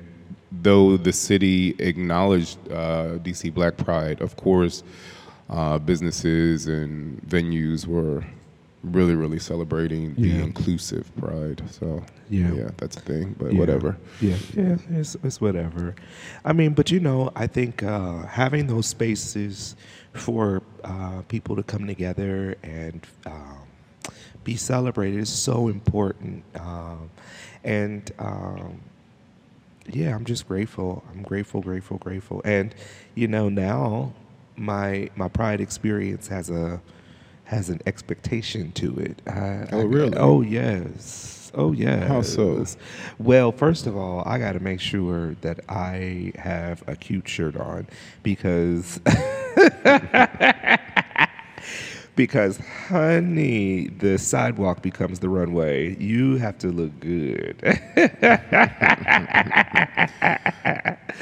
though 0.52 0.98
the 0.98 1.14
city 1.14 1.76
acknowledged 1.80 2.58
uh, 2.72 3.18
DC 3.20 3.54
Black 3.54 3.78
Pride, 3.78 4.22
of 4.22 4.36
course, 4.36 4.84
uh, 5.50 5.78
businesses 5.80 6.68
and 6.68 7.22
venues 7.28 7.86
were 7.86 8.24
really, 8.84 9.16
really 9.16 9.40
celebrating 9.40 10.14
the 10.16 10.42
inclusive 10.42 11.10
Pride. 11.16 11.62
So 11.72 12.04
Yeah. 12.30 12.54
yeah, 12.54 12.70
that's 12.78 12.98
a 12.98 13.00
thing. 13.02 13.36
But 13.40 13.54
Yeah. 13.54 13.60
whatever. 13.60 13.96
Yeah, 14.20 14.36
yeah, 14.58 14.76
it's, 14.92 15.16
it's 15.24 15.40
whatever. 15.40 15.96
I 16.44 16.52
mean, 16.54 16.74
but 16.74 16.92
you 16.92 17.00
know, 17.00 17.32
I 17.36 17.48
think 17.48 17.82
uh, 17.84 18.26
having 18.26 18.68
those 18.68 18.88
spaces 18.88 19.76
for 20.14 20.62
uh, 20.84 21.22
people 21.28 21.56
to 21.56 21.64
come 21.64 21.88
together 21.88 22.56
and 22.64 23.06
um, 23.26 23.58
be 24.44 24.56
celebrated 24.56 25.20
is 25.20 25.30
so 25.30 25.68
important. 25.68 26.44
Um, 26.56 27.10
and 27.64 28.12
um, 28.20 28.82
yeah, 29.92 30.16
I'm 30.16 30.26
just 30.26 30.48
grateful. 30.48 31.04
I'm 31.12 31.24
grateful, 31.24 31.62
grateful, 31.62 31.98
grateful. 31.98 32.42
And 32.46 32.74
you 33.16 33.28
know, 33.28 33.50
now 33.50 34.14
my 34.56 35.10
my 35.16 35.28
pride 35.30 35.62
experience 35.62 36.28
has 36.28 36.50
a 36.50 36.82
has 37.46 37.70
an 37.70 37.82
expectation 37.86 38.72
to 38.74 38.98
it. 39.00 39.22
I, 39.28 39.68
Oh, 39.72 39.80
I- 39.80 39.84
really? 39.84 40.18
oh 40.18 40.42
yes. 40.42 41.52
Oh 41.56 41.72
yes. 41.72 42.08
How 42.08 42.22
so? 42.22 42.66
Well, 43.20 43.52
first 43.52 43.86
of 43.88 43.96
all, 43.96 44.24
I 44.26 44.40
got 44.40 44.54
to 44.54 44.60
make 44.60 44.80
sure 44.80 45.36
that 45.42 45.60
I 45.70 46.32
have 46.36 46.84
a 46.88 46.96
cute 46.96 47.28
shirt 47.28 47.56
on 47.56 47.86
because 48.24 49.00
because 52.16 52.58
honey, 52.88 53.88
the 53.88 54.18
sidewalk 54.18 54.82
becomes 54.82 55.20
the 55.20 55.30
runway. 55.30 55.96
You 55.98 56.38
have 56.38 56.58
to 56.60 56.68
look 56.68 57.00
good 57.00 57.60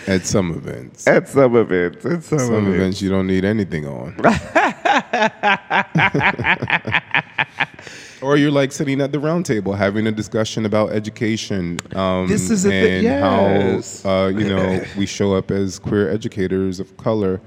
At 0.07 0.25
some 0.25 0.51
events. 0.51 1.07
at 1.07 1.27
some 1.29 1.55
events. 1.55 2.05
At 2.05 2.23
some, 2.23 2.39
some 2.39 2.53
events. 2.67 2.75
events 2.75 3.01
you 3.01 3.09
don't 3.09 3.27
need 3.27 3.45
anything 3.45 3.85
on. 3.85 4.15
or 8.21 8.37
you're 8.37 8.51
like 8.51 8.71
sitting 8.71 9.01
at 9.01 9.11
the 9.11 9.19
round 9.19 9.45
table 9.45 9.73
having 9.73 10.07
a 10.07 10.11
discussion 10.11 10.65
about 10.65 10.91
education. 10.91 11.79
Um, 11.95 12.27
This 12.27 12.49
is 12.49 12.65
and 12.65 13.03
yes. 13.03 14.03
how 14.03 14.09
uh, 14.09 14.27
you 14.29 14.47
know 14.47 14.83
we 14.97 15.05
show 15.05 15.33
up 15.35 15.51
as 15.51 15.79
queer 15.79 16.09
educators 16.09 16.79
of 16.79 16.95
color. 16.97 17.41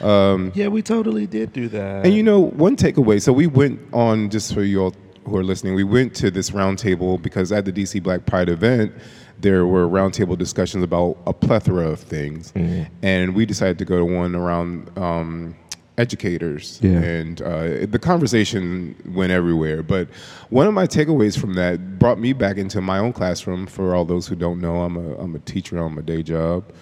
Yeah, 0.00 0.68
we 0.68 0.82
totally 0.82 1.26
did 1.26 1.52
do 1.52 1.68
that. 1.68 2.04
And 2.06 2.14
you 2.14 2.22
know, 2.22 2.40
one 2.40 2.76
takeaway. 2.76 3.20
So 3.20 3.32
we 3.32 3.46
went 3.46 3.80
on 3.92 4.30
just 4.30 4.52
for 4.54 4.62
you 4.62 4.82
all 4.82 4.94
who 5.24 5.36
are 5.36 5.42
listening, 5.44 5.74
we 5.74 5.82
went 5.84 6.14
to 6.14 6.30
this 6.30 6.50
roundtable 6.50 7.20
because 7.20 7.50
at 7.50 7.64
the 7.64 7.72
DC 7.72 8.00
Black 8.02 8.26
Pride 8.26 8.48
event, 8.48 8.92
there 9.40 9.66
were 9.66 9.88
roundtable 9.88 10.38
discussions 10.38 10.84
about 10.84 11.18
a 11.26 11.32
plethora 11.32 11.88
of 11.88 11.98
things, 12.00 12.52
Mm-hmm. 12.52 12.84
and 13.02 13.34
we 13.34 13.44
decided 13.44 13.76
to 13.78 13.84
go 13.84 13.98
to 13.98 14.04
one 14.04 14.36
around 14.36 14.96
um, 14.96 15.56
educators, 15.98 16.78
Yeah. 16.80 16.90
and 17.00 17.42
uh, 17.42 17.86
the 17.86 17.98
conversation 18.00 18.94
went 19.14 19.32
everywhere. 19.32 19.82
But 19.82 20.08
one 20.50 20.68
of 20.68 20.74
my 20.74 20.86
takeaways 20.86 21.36
from 21.36 21.54
that 21.54 21.98
brought 21.98 22.20
me 22.20 22.32
back 22.32 22.56
into 22.56 22.80
my 22.80 22.98
own 22.98 23.12
classroom. 23.12 23.66
For 23.66 23.94
all 23.96 24.04
those 24.04 24.28
who 24.28 24.36
don't 24.36 24.60
know, 24.60 24.82
I'm 24.82 24.96
a 24.96 25.16
I'm 25.18 25.34
a 25.34 25.40
teacher 25.40 25.82
on 25.82 25.96
my 25.96 26.02
day 26.02 26.22
job, 26.22 26.72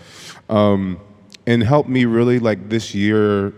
um, 0.50 1.00
and 1.46 1.62
helped 1.62 1.88
me 1.88 2.04
really 2.04 2.38
like 2.38 2.68
this 2.68 2.94
year 2.94 3.52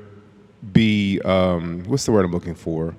be 0.72 1.20
um, 1.24 1.84
what's 1.86 2.04
the 2.06 2.12
word 2.12 2.24
I'm 2.24 2.32
looking 2.32 2.54
for? 2.54 2.94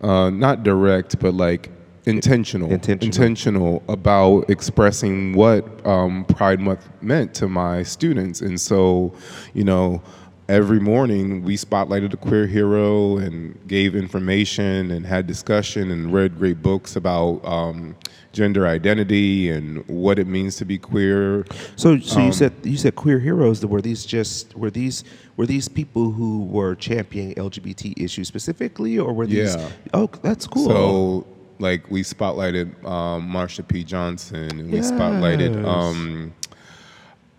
Uh, 0.00 0.30
not 0.30 0.62
direct, 0.62 1.18
but 1.20 1.34
like 1.34 1.70
intentional, 2.06 2.70
Intentional. 2.72 3.04
intentional 3.06 3.82
about 3.88 4.48
expressing 4.48 5.34
what 5.34 5.84
um, 5.86 6.24
Pride 6.24 6.60
Month 6.60 6.88
meant 7.02 7.34
to 7.34 7.48
my 7.48 7.82
students. 7.82 8.40
And 8.40 8.60
so, 8.60 9.12
you 9.54 9.64
know, 9.64 10.02
every 10.48 10.80
morning 10.80 11.42
we 11.42 11.56
spotlighted 11.56 12.12
a 12.14 12.16
queer 12.16 12.46
hero 12.46 13.18
and 13.18 13.58
gave 13.68 13.94
information 13.94 14.90
and 14.90 15.04
had 15.04 15.26
discussion 15.26 15.90
and 15.90 16.10
read 16.12 16.38
great 16.38 16.62
books 16.62 16.96
about 16.96 17.40
um, 17.44 17.94
gender 18.32 18.66
identity 18.66 19.50
and 19.50 19.86
what 19.88 20.18
it 20.18 20.26
means 20.26 20.56
to 20.56 20.64
be 20.64 20.78
queer. 20.78 21.44
So, 21.76 21.98
so 21.98 22.18
Um, 22.20 22.26
you 22.26 22.32
said 22.32 22.52
you 22.62 22.78
said 22.78 22.94
queer 22.94 23.18
heroes. 23.18 23.64
Were 23.64 23.82
these 23.82 24.06
just 24.06 24.56
were 24.56 24.70
these 24.70 25.04
were 25.36 25.44
these 25.46 25.68
people 25.68 26.10
who 26.12 26.44
were 26.44 26.74
championing 26.74 27.34
LGBT 27.34 28.02
issues 28.02 28.26
specifically, 28.28 28.98
or 28.98 29.12
were 29.12 29.26
these? 29.26 29.54
Yeah. 29.54 29.68
Oh, 29.92 30.08
that's 30.22 30.46
cool. 30.46 30.66
So, 30.66 31.26
like, 31.58 31.90
we 31.90 32.02
spotlighted 32.02 32.82
um, 32.84 33.28
Marsha 33.30 33.66
P. 33.66 33.84
Johnson, 33.84 34.48
and 34.58 34.70
we 34.72 34.78
spotlighted 34.78 35.54
Yes. 35.56 35.66
um, 35.66 36.32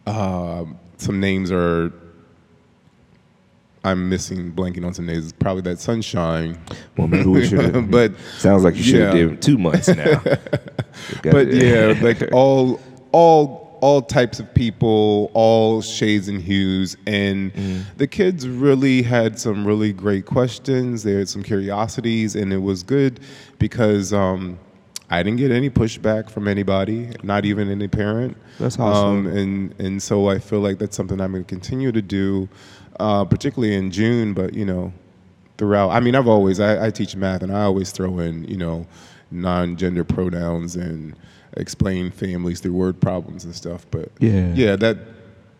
uh, 0.06 0.66
some 0.98 1.20
names 1.20 1.51
are. 1.51 1.92
I'm 3.84 4.10
missing, 4.10 4.52
blanking 4.52 4.86
on 4.86 4.94
some 4.94 5.06
names. 5.06 5.32
Probably 5.34 5.62
that 5.64 5.80
Sunshine. 5.80 6.60
well, 6.98 7.08
maybe 7.08 7.30
we 7.30 7.48
should. 7.48 7.90
But 7.92 8.14
sounds 8.38 8.64
like 8.64 8.76
you 8.76 8.84
should 8.84 9.02
have 9.02 9.16
yeah. 9.16 9.28
did 9.28 9.42
two 9.42 9.58
months 9.58 9.88
now. 9.88 10.22
but 11.24 11.54
yeah, 11.54 11.98
like 12.02 12.32
all 12.34 12.80
all 13.12 13.70
all 13.82 14.02
types 14.02 14.40
of 14.40 14.54
people, 14.54 15.32
all 15.34 15.82
shades 15.82 16.28
and 16.28 16.42
hues, 16.42 16.98
and 17.08 17.52
the 17.98 18.08
kids 18.08 18.48
really 18.48 19.02
had 19.02 19.40
some 19.40 19.66
really 19.66 19.94
great 19.94 20.26
questions. 20.26 21.04
They 21.04 21.14
had 21.14 21.30
some 21.30 21.44
curiosities, 21.44 22.36
and 22.36 22.52
it 22.52 22.58
was 22.58 22.84
good 22.84 23.22
because 23.58 24.12
um, 24.12 24.60
I 25.10 25.24
didn't 25.24 25.38
get 25.38 25.52
any 25.52 25.70
pushback 25.70 26.30
from 26.30 26.48
anybody, 26.48 27.10
not 27.24 27.46
even 27.46 27.70
any 27.70 27.88
parent. 27.88 28.38
That's 28.60 28.78
awesome. 28.78 29.26
Um, 29.26 29.28
and 29.28 29.76
and 29.80 30.04
so 30.04 30.30
I 30.30 30.40
feel 30.40 30.60
like 30.60 30.78
that's 30.78 30.96
something 30.96 31.20
I'm 31.20 31.32
going 31.32 31.44
to 31.44 31.48
continue 31.48 31.92
to 31.92 32.02
do, 32.02 32.50
uh, 33.00 33.25
particularly 33.25 33.75
in 33.75 33.91
June. 33.91 34.34
But 34.34 34.53
you 34.53 34.65
know, 34.65 34.94
throughout. 35.58 35.89
I 35.89 36.00
mean, 36.00 36.15
I've 36.15 36.27
always 36.27 36.60
I, 36.60 36.88
I 36.88 36.91
teach 36.91 37.15
math, 37.15 37.44
and 37.44 37.51
I 37.56 37.63
always 37.63 37.91
throw 37.91 38.20
in 38.20 38.46
you 38.46 38.58
know 38.58 38.86
non-gender 39.32 40.03
pronouns 40.03 40.75
and 40.75 41.15
explain 41.58 42.12
families 42.12 42.60
through 42.60 42.74
word 42.74 43.00
problems 43.00 43.46
and 43.46 43.56
stuff. 43.56 43.86
But 43.91 44.12
Yeah. 44.20 44.53
yeah, 44.53 44.75
that 44.77 44.98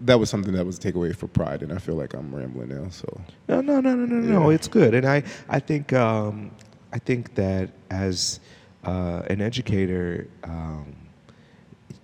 that 0.01 0.19
was 0.19 0.29
something 0.29 0.53
that 0.53 0.65
was 0.65 0.77
a 0.77 0.81
takeaway 0.81 1.15
for 1.15 1.27
Pride, 1.27 1.62
and 1.62 1.74
I 1.74 1.77
feel 1.77 1.96
like 1.96 2.13
I'm 2.13 2.34
rambling 2.34 2.69
now. 2.69 2.89
So 2.89 3.22
No, 3.48 3.62
no, 3.62 3.79
no, 3.81 3.96
no, 3.96 4.05
no, 4.05 4.39
no. 4.39 4.50
It's 4.50 4.67
good, 4.67 4.93
and 4.93 5.05
I, 5.05 5.24
I 5.50 5.60
think, 5.60 5.91
um, 5.93 6.51
I 6.93 7.00
think 7.00 7.36
that 7.36 7.72
as 7.91 8.39
uh, 8.86 9.24
an 9.29 9.41
educator, 9.41 10.27
um, 10.46 10.96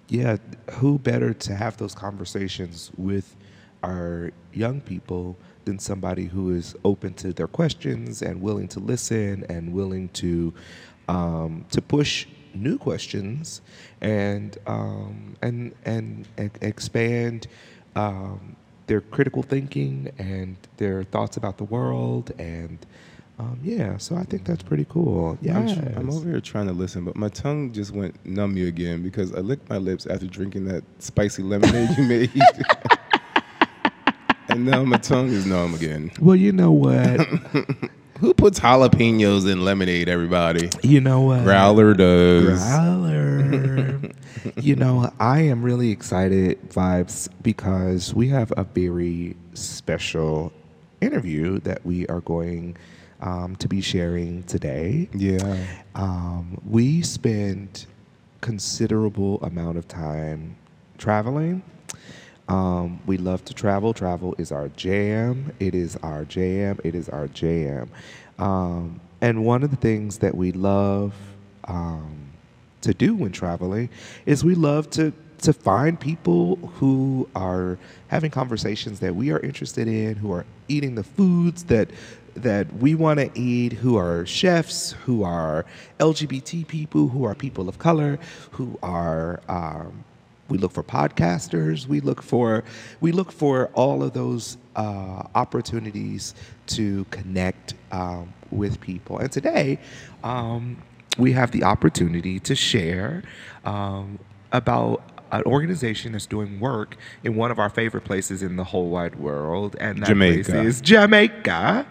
yeah, 0.10 0.38
who 0.74 1.00
better 1.00 1.34
to 1.34 1.56
have 1.56 1.78
those 1.78 1.96
conversations 1.96 2.92
with 2.98 3.36
our 3.86 4.32
young 4.54 4.82
people 4.82 5.38
than 5.66 5.80
somebody 5.80 6.26
who 6.26 6.52
is 6.54 6.76
open 6.84 7.14
to 7.14 7.34
their 7.34 7.48
questions 7.48 8.22
and 8.22 8.42
willing 8.42 8.68
to 8.70 8.80
listen 8.80 9.46
and 9.50 9.74
willing 9.74 10.10
to 10.10 10.54
um, 11.08 11.66
to 11.72 11.82
push 11.82 12.28
new 12.54 12.78
questions 12.78 13.62
and 14.02 14.58
um, 14.66 15.36
and 15.42 15.74
and 15.86 16.28
e- 16.40 16.50
expand 16.62 17.48
um, 17.96 18.56
their 18.88 19.02
critical 19.02 19.44
thinking 19.44 20.12
and 20.18 20.58
their 20.78 21.04
thoughts 21.04 21.38
about 21.38 21.58
the 21.58 21.64
world 21.64 22.32
and 22.40 22.86
um, 23.38 23.60
yeah, 23.62 23.98
so 23.98 24.16
I 24.16 24.24
think 24.24 24.46
that's 24.46 24.64
pretty 24.64 24.86
cool. 24.88 25.38
Yeah, 25.42 25.58
I'm, 25.58 25.68
tr- 25.68 26.00
I'm 26.00 26.10
over 26.10 26.30
here 26.30 26.40
trying 26.40 26.68
to 26.68 26.72
listen, 26.72 27.04
but 27.04 27.18
my 27.18 27.28
tongue 27.28 27.74
just 27.74 27.92
went 27.92 28.26
numb 28.26 28.56
you 28.56 28.68
again 28.68 29.04
because 29.04 29.34
I 29.34 29.40
licked 29.40 29.70
my 29.70 29.76
lips 29.76 30.06
after 30.06 30.26
drinking 30.26 30.64
that 30.66 30.86
spicy 31.00 31.44
lemonade 31.44 31.98
you 31.98 32.04
made. 32.06 32.32
and 34.60 34.66
now 34.66 34.84
my 34.86 34.98
tongue 34.98 35.28
is 35.28 35.46
numb 35.46 35.74
again. 35.74 36.12
Well, 36.20 36.36
you 36.36 36.54
know 36.54 36.72
what? 36.72 37.20
Who 38.20 38.34
puts 38.34 38.58
jalapenos 38.62 39.52
in 39.52 39.66
lemonade, 39.66 40.08
everybody? 40.08 40.70
you 40.82 41.02
know 41.02 41.22
what? 41.22 41.44
Growler 41.44 41.94
does. 41.94 42.64
Growler. 42.64 44.12
you 44.62 44.78
know, 44.78 45.12
I 45.20 45.42
am 45.42 45.62
really 45.62 45.92
excited, 45.92 46.70
Vibes, 46.70 47.28
because 47.44 48.14
we 48.14 48.30
have 48.30 48.54
a 48.56 48.64
very 48.64 49.36
special 49.54 50.54
interview 51.02 51.60
that 51.62 51.86
we 51.86 52.08
are 52.08 52.22
going 52.22 52.78
um, 53.20 53.58
to 53.58 53.68
be 53.68 53.82
sharing 53.82 54.44
today. 54.44 55.10
Yeah. 55.14 55.66
Um, 55.96 56.62
we 56.66 57.02
spent 57.02 57.88
considerable 58.40 59.44
amount 59.44 59.78
of 59.78 59.90
time 59.90 60.56
traveling. 60.98 61.62
Um, 62.48 63.00
we 63.06 63.18
love 63.18 63.44
to 63.46 63.54
travel. 63.54 63.94
Travel 63.94 64.36
is 64.38 64.52
our 64.52 64.70
jam. 64.70 65.52
It 65.60 65.74
is 65.74 65.96
our 65.98 66.26
jam. 66.26 66.80
It 66.84 66.96
is 66.96 67.10
our 67.10 67.28
jam. 67.28 67.90
Um, 68.38 69.00
and 69.22 69.46
one 69.46 69.64
of 69.64 69.72
the 69.72 69.78
things 69.78 70.20
that 70.20 70.36
we 70.36 70.52
love 70.52 71.14
um, 71.66 72.32
to 72.82 72.94
do 72.94 73.16
when 73.16 73.32
traveling 73.32 73.90
is 74.26 74.44
we 74.44 74.56
love 74.56 74.90
to 74.92 75.14
to 75.40 75.54
find 75.54 76.00
people 76.00 76.56
who 76.56 77.28
are 77.36 77.78
having 78.08 78.32
conversations 78.32 79.00
that 79.02 79.16
we 79.16 79.32
are 79.32 79.40
interested 79.40 79.88
in, 79.88 80.16
who 80.16 80.32
are 80.32 80.46
eating 80.68 80.96
the 80.96 81.04
foods 81.04 81.66
that 81.66 81.90
that 82.36 82.72
we 82.74 82.96
want 82.96 83.20
to 83.20 83.32
eat, 83.40 83.74
who 83.74 83.98
are 83.98 84.26
chefs, 84.26 84.92
who 84.92 85.24
are 85.24 85.66
LGBT 86.00 86.68
people, 86.68 87.08
who 87.08 87.24
are 87.24 87.34
people 87.34 87.70
of 87.70 87.80
color, 87.80 88.20
who 88.52 88.78
are 88.84 89.40
um, 89.48 90.04
we 90.50 90.58
look 90.58 90.72
for 90.72 90.84
podcasters. 90.84 91.88
We 91.88 92.02
look 92.02 92.22
for 92.22 92.64
we 93.02 93.12
look 93.12 93.32
for 93.32 93.68
all 93.74 94.04
of 94.04 94.14
those 94.14 94.58
uh, 94.76 95.24
opportunities 95.34 96.36
to 96.68 97.06
connect 97.06 97.74
um, 97.92 98.34
with 98.52 98.80
people. 98.80 99.18
And 99.18 99.32
today, 99.32 99.80
um, 100.24 100.82
we 101.18 101.32
have 101.32 101.52
the 101.52 101.64
opportunity 101.64 102.40
to 102.42 102.56
share 102.56 103.24
um, 103.64 104.20
about 104.52 105.02
an 105.32 105.44
organization 105.44 106.12
that's 106.12 106.26
doing 106.28 106.60
work 106.60 106.96
in 107.24 107.36
one 107.36 107.52
of 107.52 107.60
our 107.60 107.70
favorite 107.70 108.04
places 108.04 108.44
in 108.44 108.56
the 108.56 108.64
whole 108.64 108.90
wide 108.90 109.16
world, 109.16 109.76
and 109.80 110.02
that 110.04 110.08
place 110.16 110.50
is 110.50 110.82
Jamaica. 110.82 111.88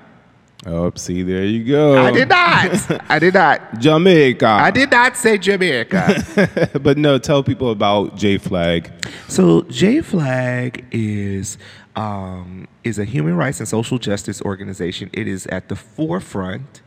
Oh, 0.66 0.90
see, 0.94 1.22
there 1.22 1.44
you 1.44 1.64
go. 1.64 2.02
I 2.02 2.10
did 2.10 2.28
not. 2.28 3.00
I 3.10 3.18
did 3.18 3.34
not. 3.34 3.78
Jamaica. 3.78 4.46
I 4.46 4.70
did 4.70 4.90
not 4.90 5.16
say 5.16 5.36
Jamaica. 5.36 6.70
but 6.82 6.96
no, 6.96 7.18
tell 7.18 7.42
people 7.42 7.70
about 7.70 8.16
J 8.16 8.38
Flag. 8.38 8.90
So 9.28 9.62
J 9.62 10.00
Flag 10.00 10.86
is 10.90 11.58
um, 11.96 12.66
is 12.82 12.98
a 12.98 13.04
human 13.04 13.36
rights 13.36 13.60
and 13.60 13.68
social 13.68 13.98
justice 13.98 14.40
organization. 14.42 15.10
It 15.12 15.28
is 15.28 15.46
at 15.48 15.68
the 15.68 15.76
forefront 15.76 16.82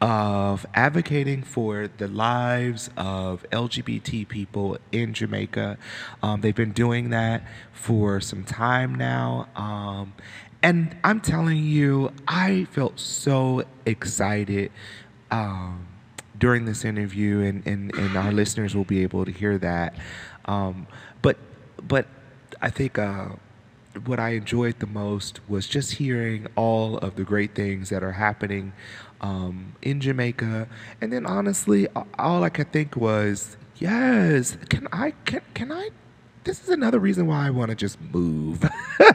of 0.00 0.66
advocating 0.74 1.42
for 1.42 1.88
the 1.96 2.06
lives 2.06 2.90
of 2.96 3.44
LGBT 3.50 4.28
people 4.28 4.78
in 4.92 5.14
Jamaica. 5.14 5.78
Um, 6.22 6.42
they've 6.42 6.54
been 6.54 6.72
doing 6.72 7.10
that 7.10 7.42
for 7.72 8.20
some 8.20 8.44
time 8.44 8.94
now. 8.94 9.48
Um, 9.56 10.12
and 10.62 10.96
I'm 11.04 11.20
telling 11.20 11.64
you, 11.64 12.12
I 12.26 12.66
felt 12.72 12.98
so 12.98 13.64
excited 13.84 14.72
um, 15.30 15.86
during 16.38 16.64
this 16.64 16.84
interview, 16.84 17.40
and, 17.40 17.66
and, 17.66 17.94
and 17.94 18.16
our 18.16 18.32
listeners 18.32 18.74
will 18.74 18.84
be 18.84 19.02
able 19.02 19.24
to 19.24 19.32
hear 19.32 19.58
that. 19.58 19.94
Um, 20.46 20.86
but 21.22 21.36
but 21.86 22.06
I 22.60 22.70
think 22.70 22.98
uh, 22.98 23.28
what 24.04 24.18
I 24.18 24.30
enjoyed 24.30 24.78
the 24.80 24.86
most 24.86 25.40
was 25.48 25.66
just 25.66 25.94
hearing 25.94 26.46
all 26.56 26.98
of 26.98 27.16
the 27.16 27.24
great 27.24 27.54
things 27.54 27.90
that 27.90 28.02
are 28.02 28.12
happening 28.12 28.72
um, 29.20 29.74
in 29.82 30.00
Jamaica, 30.00 30.68
and 31.00 31.12
then 31.12 31.26
honestly, 31.26 31.88
all 32.18 32.44
I 32.44 32.48
could 32.50 32.72
think 32.72 32.96
was, 32.96 33.56
yes, 33.76 34.56
can 34.68 34.88
I 34.92 35.12
can 35.24 35.42
can 35.54 35.72
I. 35.72 35.90
This 36.46 36.62
is 36.62 36.68
another 36.68 37.00
reason 37.00 37.26
why 37.26 37.44
I 37.46 37.50
want 37.50 37.70
to 37.70 37.74
just 37.74 38.00
move. 38.00 38.60
put 38.98 39.10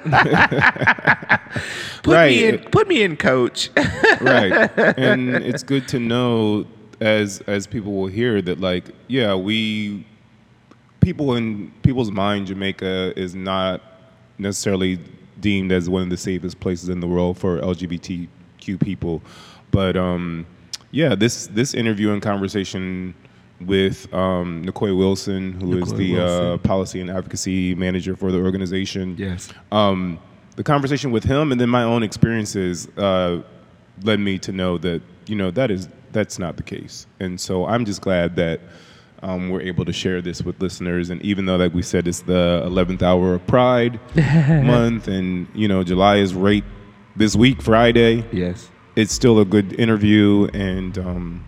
Right. 2.05 2.29
me 2.29 2.45
in, 2.45 2.59
put 2.59 2.88
me 2.89 3.03
in, 3.03 3.15
coach. 3.15 3.69
right. 4.21 4.69
And 4.97 5.29
it's 5.38 5.63
good 5.63 5.88
to 5.89 6.00
know 6.00 6.65
as 7.00 7.39
as 7.47 7.65
people 7.67 7.93
will 7.93 8.07
hear 8.07 8.41
that 8.43 8.59
like 8.59 8.85
yeah 9.07 9.33
we 9.33 10.05
people 11.00 11.35
in 11.35 11.71
people's 11.83 12.11
mind 12.11 12.47
Jamaica 12.47 13.13
is 13.17 13.33
not 13.33 13.81
necessarily 14.38 15.00
deemed 15.39 15.71
as 15.71 15.89
one 15.89 16.03
of 16.03 16.09
the 16.09 16.17
safest 16.17 16.59
places 16.59 16.89
in 16.89 17.00
the 17.00 17.07
world 17.07 17.38
for 17.38 17.59
LGBTQ 17.61 18.79
people, 18.79 19.21
but 19.71 19.95
um, 19.97 20.45
yeah, 20.91 21.15
this 21.15 21.47
this 21.47 21.73
interview 21.73 22.11
and 22.11 22.21
conversation 22.21 23.15
with 23.65 24.12
um, 24.13 24.63
Nicoy 24.63 24.94
Wilson, 24.96 25.53
who 25.60 25.77
is 25.77 25.94
the 25.94 26.18
Uh, 26.20 26.58
policy 26.58 27.00
and 27.01 27.10
advocacy 27.10 27.75
manager 27.75 28.15
for 28.15 28.32
the 28.32 28.39
organization. 28.39 29.15
Yes. 29.18 29.50
Um, 29.72 30.20
the 30.56 30.63
conversation 30.63 31.12
with 31.12 31.24
him 31.24 31.51
and 31.51 31.60
then 31.62 31.70
my 31.70 31.84
own 31.84 32.03
experiences 32.03 32.88
uh, 32.98 33.41
led 34.03 34.20
me 34.20 34.38
to 34.39 34.51
know 34.51 34.77
that 34.80 35.01
you 35.27 35.36
know 35.36 35.51
that 35.51 35.72
is 35.72 35.88
that's 36.12 36.38
not 36.39 36.58
the 36.58 36.63
case, 36.63 37.08
and 37.22 37.39
so 37.39 37.65
I'm 37.65 37.86
just 37.86 38.01
glad 38.01 38.36
that 38.36 38.60
um, 39.24 39.50
we're 39.50 39.62
able 39.62 39.86
to 39.86 39.94
share 39.94 40.22
this 40.22 40.41
with 40.41 40.60
listeners. 40.62 41.10
And 41.10 41.22
even 41.22 41.46
though, 41.46 41.56
like 41.56 41.74
we 41.74 41.82
said, 41.84 42.08
it's 42.08 42.22
the 42.22 42.63
11th 42.65 43.01
hour 43.01 43.36
of 43.36 43.48
Pride 43.48 44.00
Month, 44.15 45.08
and 45.08 45.48
you 45.53 45.68
know 45.70 45.84
July 45.84 46.18
is 46.18 46.34
right 46.34 46.63
this 47.15 47.34
week, 47.36 47.62
Friday. 47.62 48.25
Yes, 48.34 48.70
it's 48.98 49.13
still 49.13 49.39
a 49.39 49.46
good 49.46 49.74
interview, 49.80 50.50
and 50.53 50.98
um, 50.98 51.46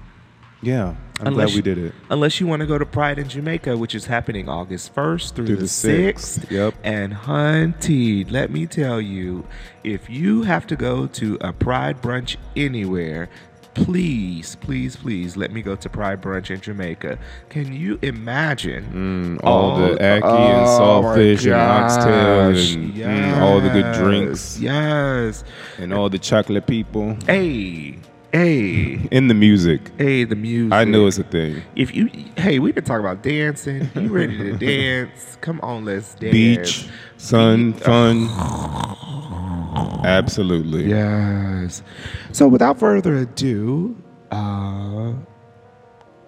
yeah, 0.62 0.96
I'm 1.24 1.34
unless 1.34 1.52
glad 1.52 1.56
we 1.56 1.62
did 1.62 1.78
it. 1.78 1.96
Unless 2.10 2.40
you 2.40 2.48
want 2.48 2.60
to 2.62 2.66
go 2.66 2.78
to 2.78 2.86
Pride 2.86 3.20
in 3.20 3.30
Jamaica, 3.30 3.78
which 3.78 3.96
is 3.96 4.06
happening 4.06 4.50
August 4.50 4.94
1st 4.94 5.34
through, 5.34 5.48
through 5.48 5.56
the, 5.58 5.66
6th. 5.66 6.40
6th. 6.40 6.52
Yep. 6.52 6.74
And 6.84 7.14
hunty, 7.14 8.30
let 8.30 8.52
me 8.52 8.66
tell 8.66 9.00
you, 9.00 9.46
if 9.84 10.10
you 10.10 10.44
have 10.44 10.68
to 10.68 10.76
go 10.76 11.08
to 11.08 11.38
a 11.42 11.54
Pride 11.54 12.02
brunch 12.02 12.36
anywhere, 12.56 13.30
please, 13.74 14.56
please, 14.56 14.96
please 14.96 15.36
let 15.38 15.52
me 15.52 15.62
go 15.62 15.76
to 15.76 15.90
Pride 15.90 16.22
Brunch 16.22 16.52
in 16.52 16.62
Jamaica. 16.62 17.18
Can 17.50 17.74
you 17.74 18.00
imagine 18.02 19.38
mm, 19.40 19.44
all, 19.44 19.72
all, 19.72 19.78
the 19.78 19.96
ackee 19.96 20.22
oh 20.24 20.38
and 20.38 20.68
saltfish 20.68 21.46
and 21.46 21.54
oxtail 21.54 22.50
and 22.50 22.96
yes, 22.96 23.36
mm, 23.36 23.42
all 23.42 23.60
the 23.60 23.70
good 23.70 23.94
drinks? 23.96 24.60
Yes. 24.60 25.44
And 25.78 25.94
all 25.94 26.10
the 26.10 26.20
chocolate 26.20 26.68
people. 26.68 27.18
Hey. 27.26 27.98
Hey, 28.34 29.00
in 29.12 29.28
the 29.28 29.36
music. 29.36 29.92
Hey, 30.00 30.24
the 30.24 30.36
music. 30.36 30.74
I 30.74 30.86
know 30.86 31.06
it's 31.06 31.20
a 31.20 31.24
thing. 31.24 31.62
If 31.76 31.94
you, 31.94 32.10
hey, 32.36 32.58
we've 32.58 32.74
been 32.74 32.84
talking 32.84 33.06
about 33.06 33.22
dancing. 33.22 33.88
You 33.94 34.08
ready 34.08 34.36
to 34.36 34.58
dance? 34.58 35.38
Come 35.42 35.62
on, 35.62 35.86
let's 35.86 36.16
dance. 36.16 36.32
Beach, 36.32 36.90
sun, 37.18 37.74
fun. 37.74 38.28
Absolutely. 40.04 40.86
Yes. 40.86 41.84
So, 42.32 42.48
without 42.48 42.80
further 42.80 43.18
ado, 43.18 43.96
uh, 44.32 45.14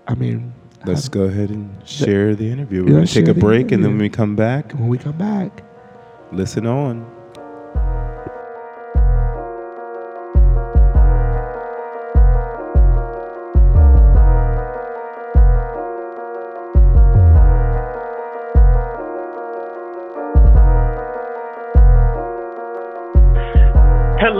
I 0.07 0.13
mean, 0.15 0.53
let's 0.85 1.09
go 1.09 1.23
ahead 1.23 1.49
and 1.49 1.75
share 1.87 2.35
the 2.35 2.47
interview. 2.47 2.83
We're 2.83 2.91
going 2.91 3.07
to 3.07 3.13
take 3.15 3.27
a 3.27 3.33
break, 3.33 3.71
and 3.71 3.83
then 3.83 3.93
when 3.93 4.01
we 4.01 4.09
come 4.09 4.35
back, 4.35 4.73
when 4.73 4.89
we 4.89 4.99
come 4.99 5.17
back, 5.17 5.63
listen 6.31 6.67
on. 6.67 7.14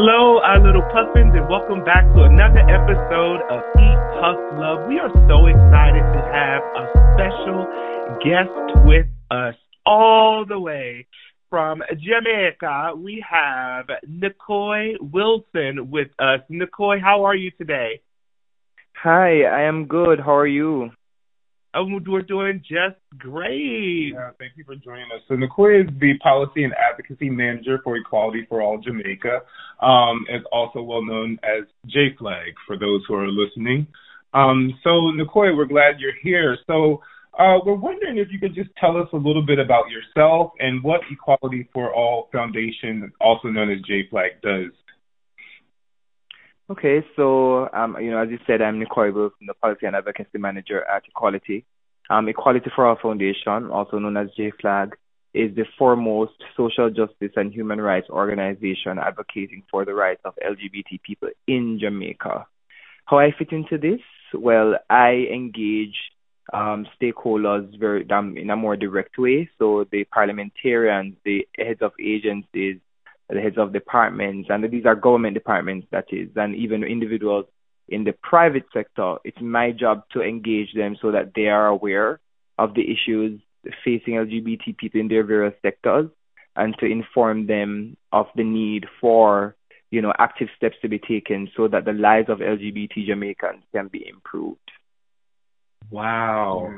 Hello, 0.08 0.38
our 0.38 0.62
little 0.64 0.84
puffins, 0.94 1.34
and 1.34 1.50
welcome 1.50 1.84
back 1.84 2.06
to 2.14 2.30
another 2.30 2.60
episode 2.60 3.42
of 3.50 3.64
Eat 3.74 4.02
Puff 4.22 4.38
Love. 4.54 4.88
We 4.88 5.00
are 5.00 5.10
so 5.26 5.48
excited 5.48 6.06
to 6.14 6.22
have 6.30 6.62
a 6.78 6.86
special 7.18 7.66
guest 8.22 8.86
with 8.86 9.08
us 9.32 9.56
all 9.84 10.46
the 10.48 10.60
way 10.60 11.08
from 11.50 11.82
Jamaica. 11.90 12.94
We 12.96 13.26
have 13.28 13.88
Nicoy 14.08 14.94
Wilson 15.02 15.90
with 15.90 16.10
us. 16.20 16.42
Nicoy, 16.50 17.00
how 17.00 17.26
are 17.26 17.36
you 17.36 17.50
today? 17.58 18.00
Hi, 19.02 19.42
I 19.42 19.64
am 19.64 19.88
good. 19.88 20.20
How 20.20 20.36
are 20.36 20.46
you? 20.46 20.92
We're 22.08 22.22
doing 22.22 22.62
just 22.62 22.96
great. 23.18 24.14
Yeah, 24.14 24.32
thank 24.40 24.54
you 24.56 24.64
for 24.64 24.76
joining 24.76 25.06
us. 25.14 25.22
So 25.28 25.36
Nicoy 25.36 25.82
is 25.82 25.88
the 26.00 26.18
Policy 26.24 26.64
and 26.64 26.74
Advocacy 26.74 27.30
Manager 27.30 27.80
for 27.84 27.98
Equality 27.98 28.46
for 28.48 28.62
All 28.62 28.78
Jamaica, 28.78 29.42
um, 29.82 30.26
is 30.30 30.42
also 30.52 30.82
well 30.82 31.04
known 31.04 31.38
as 31.44 31.66
J-Flag 31.88 32.54
for 32.66 32.78
those 32.78 33.02
who 33.08 33.16
are 33.16 33.28
listening. 33.28 33.88
Um, 34.34 34.74
so 34.84 35.12
Nicoy, 35.12 35.56
we're 35.56 35.66
glad 35.66 36.00
you're 36.00 36.12
here. 36.24 36.58
So 36.66 37.02
uh, 37.38 37.60
we're 37.66 37.76
wondering 37.76 38.18
if 38.18 38.30
you 38.32 38.40
could 38.40 38.56
just 38.56 38.70
tell 38.80 38.96
us 38.96 39.10
a 39.12 39.18
little 39.18 39.46
bit 39.46 39.60
about 39.60 39.86
yourself 39.90 40.54
and 40.60 40.82
what 40.82 41.02
Equality 41.12 41.68
for 41.74 41.94
All 41.94 42.30
Foundation, 42.32 43.12
also 43.20 43.50
known 43.50 43.70
as 43.70 43.80
J-Flag, 43.82 44.42
does. 44.42 44.72
Okay, 46.68 47.06
so 47.16 47.70
um, 47.74 47.96
you 48.02 48.10
know, 48.10 48.18
as 48.18 48.30
you 48.32 48.40
said, 48.48 48.60
I'm 48.60 48.80
Nicoy 48.80 49.12
Wilson, 49.12 49.46
the 49.46 49.54
Policy 49.54 49.86
and 49.86 49.96
Advocacy 49.96 50.40
Manager 50.40 50.84
at 50.84 51.04
Equality. 51.08 51.64
Um, 52.10 52.28
Equality 52.28 52.72
for 52.76 52.88
All 52.88 52.98
Foundation, 53.00 53.70
also 53.72 54.00
known 54.00 54.18
as 54.18 54.30
JFLAG, 54.38 54.94
is 55.36 55.56
the 55.56 55.66
foremost 55.78 56.34
social 56.58 56.90
justice 56.90 57.34
and 57.36 57.54
human 57.54 57.80
rights 57.80 58.08
organization 58.10 58.98
advocating 58.98 59.62
for 59.70 59.86
the 59.86 59.94
rights 59.94 60.22
of 60.26 60.34
LGBT 60.44 61.02
people 61.04 61.30
in 61.48 61.78
Jamaica. 61.80 62.48
How 63.06 63.20
I 63.20 63.32
fit 63.38 63.52
into 63.52 63.78
this? 63.78 64.00
Well, 64.34 64.76
I 64.90 65.28
engage 65.32 65.96
um, 66.52 66.88
stakeholders 67.00 67.78
very 67.80 68.10
um, 68.10 68.38
in 68.38 68.50
a 68.50 68.56
more 68.56 68.76
direct 68.76 69.20
way. 69.20 69.50
So 69.60 69.86
the 69.92 70.06
parliamentarians, 70.06 71.16
the 71.24 71.48
heads 71.58 71.82
of 71.82 71.92
agencies, 72.02 72.80
the 73.30 73.42
heads 73.42 73.58
of 73.58 73.74
departments, 73.74 74.50
and 74.52 74.70
these 74.72 74.86
are 74.86 74.96
government 74.96 75.34
departments, 75.34 75.88
that 75.92 76.06
is, 76.12 76.30
and 76.36 76.56
even 76.56 76.84
individuals 76.84 77.46
in 77.88 78.04
the 78.04 78.14
private 78.22 78.66
sector. 78.74 79.16
It's 79.24 79.42
my 79.42 79.72
job 79.72 80.04
to 80.14 80.22
engage 80.22 80.74
them 80.76 80.96
so 81.02 81.12
that 81.12 81.32
they 81.36 81.48
are 81.48 81.68
aware 81.68 82.20
of 82.58 82.74
the 82.74 82.84
issues 82.84 83.42
facing 83.84 84.14
LGBT 84.14 84.78
people 84.78 85.02
in 85.02 85.08
their 85.08 85.24
various 85.24 85.56
sectors 85.62 86.10
and 86.56 86.76
to 86.80 86.86
inform 86.86 87.48
them 87.48 87.98
of 88.12 88.28
the 88.36 88.44
need 88.44 88.86
for 89.02 89.56
you 89.92 90.02
know 90.02 90.14
active 90.18 90.48
steps 90.56 90.76
to 90.82 90.90
be 90.90 91.00
taken 91.00 91.50
so 91.56 91.68
that 91.68 91.86
the 91.86 91.94
lives 91.94 92.30
of 92.30 92.40
LGBT 92.40 93.06
Jamaicans 93.08 93.64
can 93.74 93.88
be 93.88 94.08
improved. 94.08 94.60
Wow. 95.90 96.72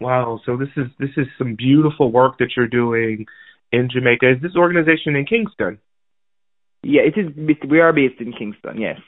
Wow. 0.00 0.40
So 0.44 0.56
this 0.56 0.68
is 0.76 0.86
this 0.98 1.10
is 1.16 1.26
some 1.38 1.54
beautiful 1.54 2.10
work 2.10 2.38
that 2.38 2.50
you're 2.56 2.68
doing 2.68 3.26
in 3.74 3.88
Jamaica. 3.90 4.32
Is 4.32 4.42
this 4.42 4.56
organization 4.56 5.16
in 5.16 5.26
Kingston? 5.26 5.78
Yeah, 6.82 7.02
it 7.02 7.18
is. 7.18 7.32
We 7.68 7.80
are 7.80 7.92
based 7.92 8.20
in 8.20 8.32
Kingston. 8.32 8.80
Yes. 8.80 9.00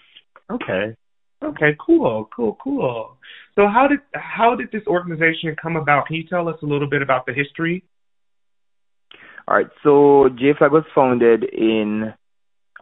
Okay. 0.50 0.96
Okay. 1.42 1.76
Cool. 1.85 2.29
Cool. 2.35 2.57
Cool. 2.62 3.16
So 3.55 3.66
how 3.66 3.87
did 3.88 4.00
how 4.14 4.55
did 4.57 4.70
this 4.72 4.87
organization 4.87 5.55
come 5.61 5.76
about? 5.76 6.07
Can 6.07 6.16
you 6.16 6.24
tell 6.26 6.48
us 6.48 6.57
a 6.62 6.66
little 6.66 6.88
bit 6.88 7.02
about 7.02 7.26
the 7.26 7.33
history? 7.33 7.85
All 9.46 9.57
right. 9.57 9.68
So 9.83 10.29
JFLAG 10.40 10.72
was 10.72 10.85
founded 10.94 11.44
in 11.44 12.14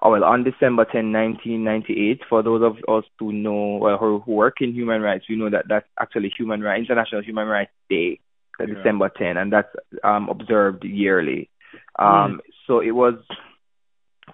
oh 0.02 0.10
well 0.10 0.24
on 0.24 0.44
December 0.44 0.84
10, 0.84 1.12
1998. 1.12 2.20
For 2.28 2.42
those 2.42 2.62
of 2.62 2.76
us 2.88 3.04
who 3.18 3.32
know 3.32 3.78
well, 3.82 3.98
who, 3.98 4.20
who 4.20 4.32
work 4.32 4.56
in 4.60 4.72
human 4.72 5.02
rights, 5.02 5.24
we 5.28 5.36
know 5.36 5.50
that 5.50 5.64
that's 5.68 5.86
actually 6.00 6.32
Human 6.38 6.60
Rights 6.60 6.80
International 6.88 7.22
Human 7.22 7.48
Rights 7.48 7.72
Day, 7.90 8.20
yeah. 8.60 8.66
December 8.66 9.10
10, 9.16 9.36
and 9.36 9.52
that's 9.52 9.68
um, 10.02 10.28
observed 10.28 10.84
yearly. 10.84 11.50
Um, 11.98 12.06
mm. 12.06 12.38
So 12.66 12.80
it 12.80 12.92
was 12.92 13.14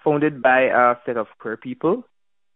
founded 0.03 0.41
by 0.41 0.63
a 0.63 0.95
set 1.05 1.17
of 1.17 1.27
queer 1.39 1.57
people, 1.57 2.03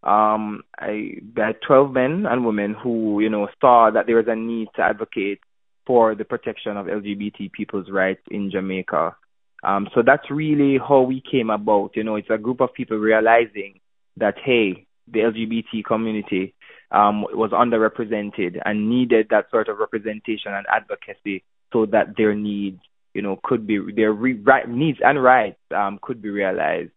um, 0.04 0.64
I, 0.80 1.18
by 1.34 1.54
12 1.68 1.92
men 1.92 2.26
and 2.30 2.46
women 2.46 2.76
who, 2.76 3.20
you 3.22 3.30
know, 3.30 3.48
saw 3.60 3.90
that 3.92 4.06
there 4.06 4.18
was 4.18 4.28
a 4.28 4.36
need 4.36 4.70
to 4.76 4.82
advocate 4.82 5.40
for 5.86 6.16
the 6.16 6.26
protection 6.26 6.78
of 6.78 6.88
LGBT 6.88 7.52
people's 7.52 7.90
rights 7.90 8.22
in 8.30 8.52
Jamaica. 8.52 9.16
Um, 9.64 9.88
so 9.94 10.02
that's 10.06 10.30
really 10.30 10.78
how 10.78 11.02
we 11.02 11.22
came 11.22 11.50
about. 11.50 11.92
You 11.96 12.04
know, 12.04 12.16
it's 12.16 12.30
a 12.30 12.38
group 12.38 12.62
of 12.62 12.74
people 12.74 12.98
realizing 12.98 13.80
that, 14.18 14.36
hey, 14.44 14.86
the 15.12 15.20
LGBT 15.20 15.84
community 15.86 16.54
um, 16.92 17.24
was 17.34 17.52
underrepresented 17.52 18.60
and 18.64 18.90
needed 18.90 19.28
that 19.30 19.50
sort 19.52 19.70
of 19.70 19.78
representation 19.80 20.54
and 20.54 20.66
advocacy 20.72 21.44
so 21.74 21.86
that 21.88 22.16
their 22.18 22.34
needs 22.34 22.80
you 23.16 23.22
know, 23.22 23.40
could 23.42 23.66
be 23.66 23.80
their 23.96 24.12
re- 24.12 24.42
right, 24.44 24.68
needs 24.68 25.00
and 25.02 25.24
rights 25.24 25.58
um, 25.76 25.98
could 26.02 26.22
be 26.22 26.30
realized. 26.30 26.92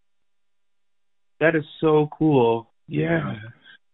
That 1.38 1.54
is 1.54 1.62
so 1.80 2.08
cool. 2.18 2.68
Yeah. 2.88 3.36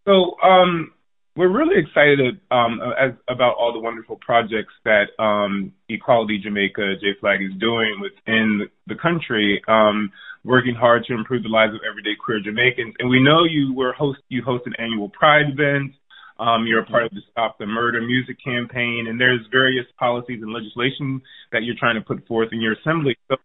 So 0.06 0.40
um, 0.42 0.92
we're 1.36 1.52
really 1.52 1.78
excited 1.78 2.40
um, 2.50 2.80
as, 2.98 3.12
about 3.28 3.56
all 3.58 3.74
the 3.74 3.78
wonderful 3.80 4.16
projects 4.16 4.72
that 4.86 5.08
um, 5.22 5.74
Equality 5.90 6.40
Jamaica 6.42 6.94
J 6.98 7.08
Flag 7.20 7.42
is 7.42 7.52
doing 7.60 8.00
within 8.00 8.68
the 8.86 8.94
country, 8.94 9.60
um, 9.68 10.10
working 10.44 10.74
hard 10.74 11.04
to 11.08 11.14
improve 11.14 11.42
the 11.42 11.50
lives 11.50 11.74
of 11.74 11.80
everyday 11.88 12.16
queer 12.18 12.40
Jamaicans. 12.42 12.94
And 12.98 13.10
we 13.10 13.22
know 13.22 13.44
you 13.44 13.74
were 13.74 13.92
host 13.92 14.20
you 14.30 14.42
host 14.42 14.64
an 14.66 14.72
annual 14.78 15.10
Pride 15.10 15.50
event. 15.52 15.92
Um, 16.38 16.66
you're 16.66 16.82
a 16.82 16.86
part 16.86 17.04
of 17.04 17.10
the 17.12 17.22
Stop 17.30 17.58
the 17.58 17.66
Murder 17.66 18.00
music 18.00 18.36
campaign, 18.42 19.06
and 19.08 19.20
there's 19.20 19.40
various 19.52 19.86
policies 19.98 20.42
and 20.42 20.52
legislation 20.52 21.22
that 21.52 21.62
you're 21.62 21.76
trying 21.78 21.94
to 21.94 22.00
put 22.00 22.26
forth 22.26 22.48
in 22.52 22.60
your 22.60 22.74
assembly. 22.74 23.16
So, 23.28 23.36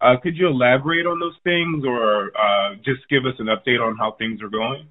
uh, 0.00 0.14
could 0.22 0.36
you 0.36 0.46
elaborate 0.46 1.06
on 1.06 1.18
those 1.18 1.34
things, 1.42 1.84
or 1.84 2.30
uh, 2.38 2.76
just 2.84 3.08
give 3.10 3.26
us 3.26 3.34
an 3.40 3.46
update 3.46 3.80
on 3.80 3.96
how 3.98 4.14
things 4.18 4.40
are 4.40 4.48
going? 4.48 4.88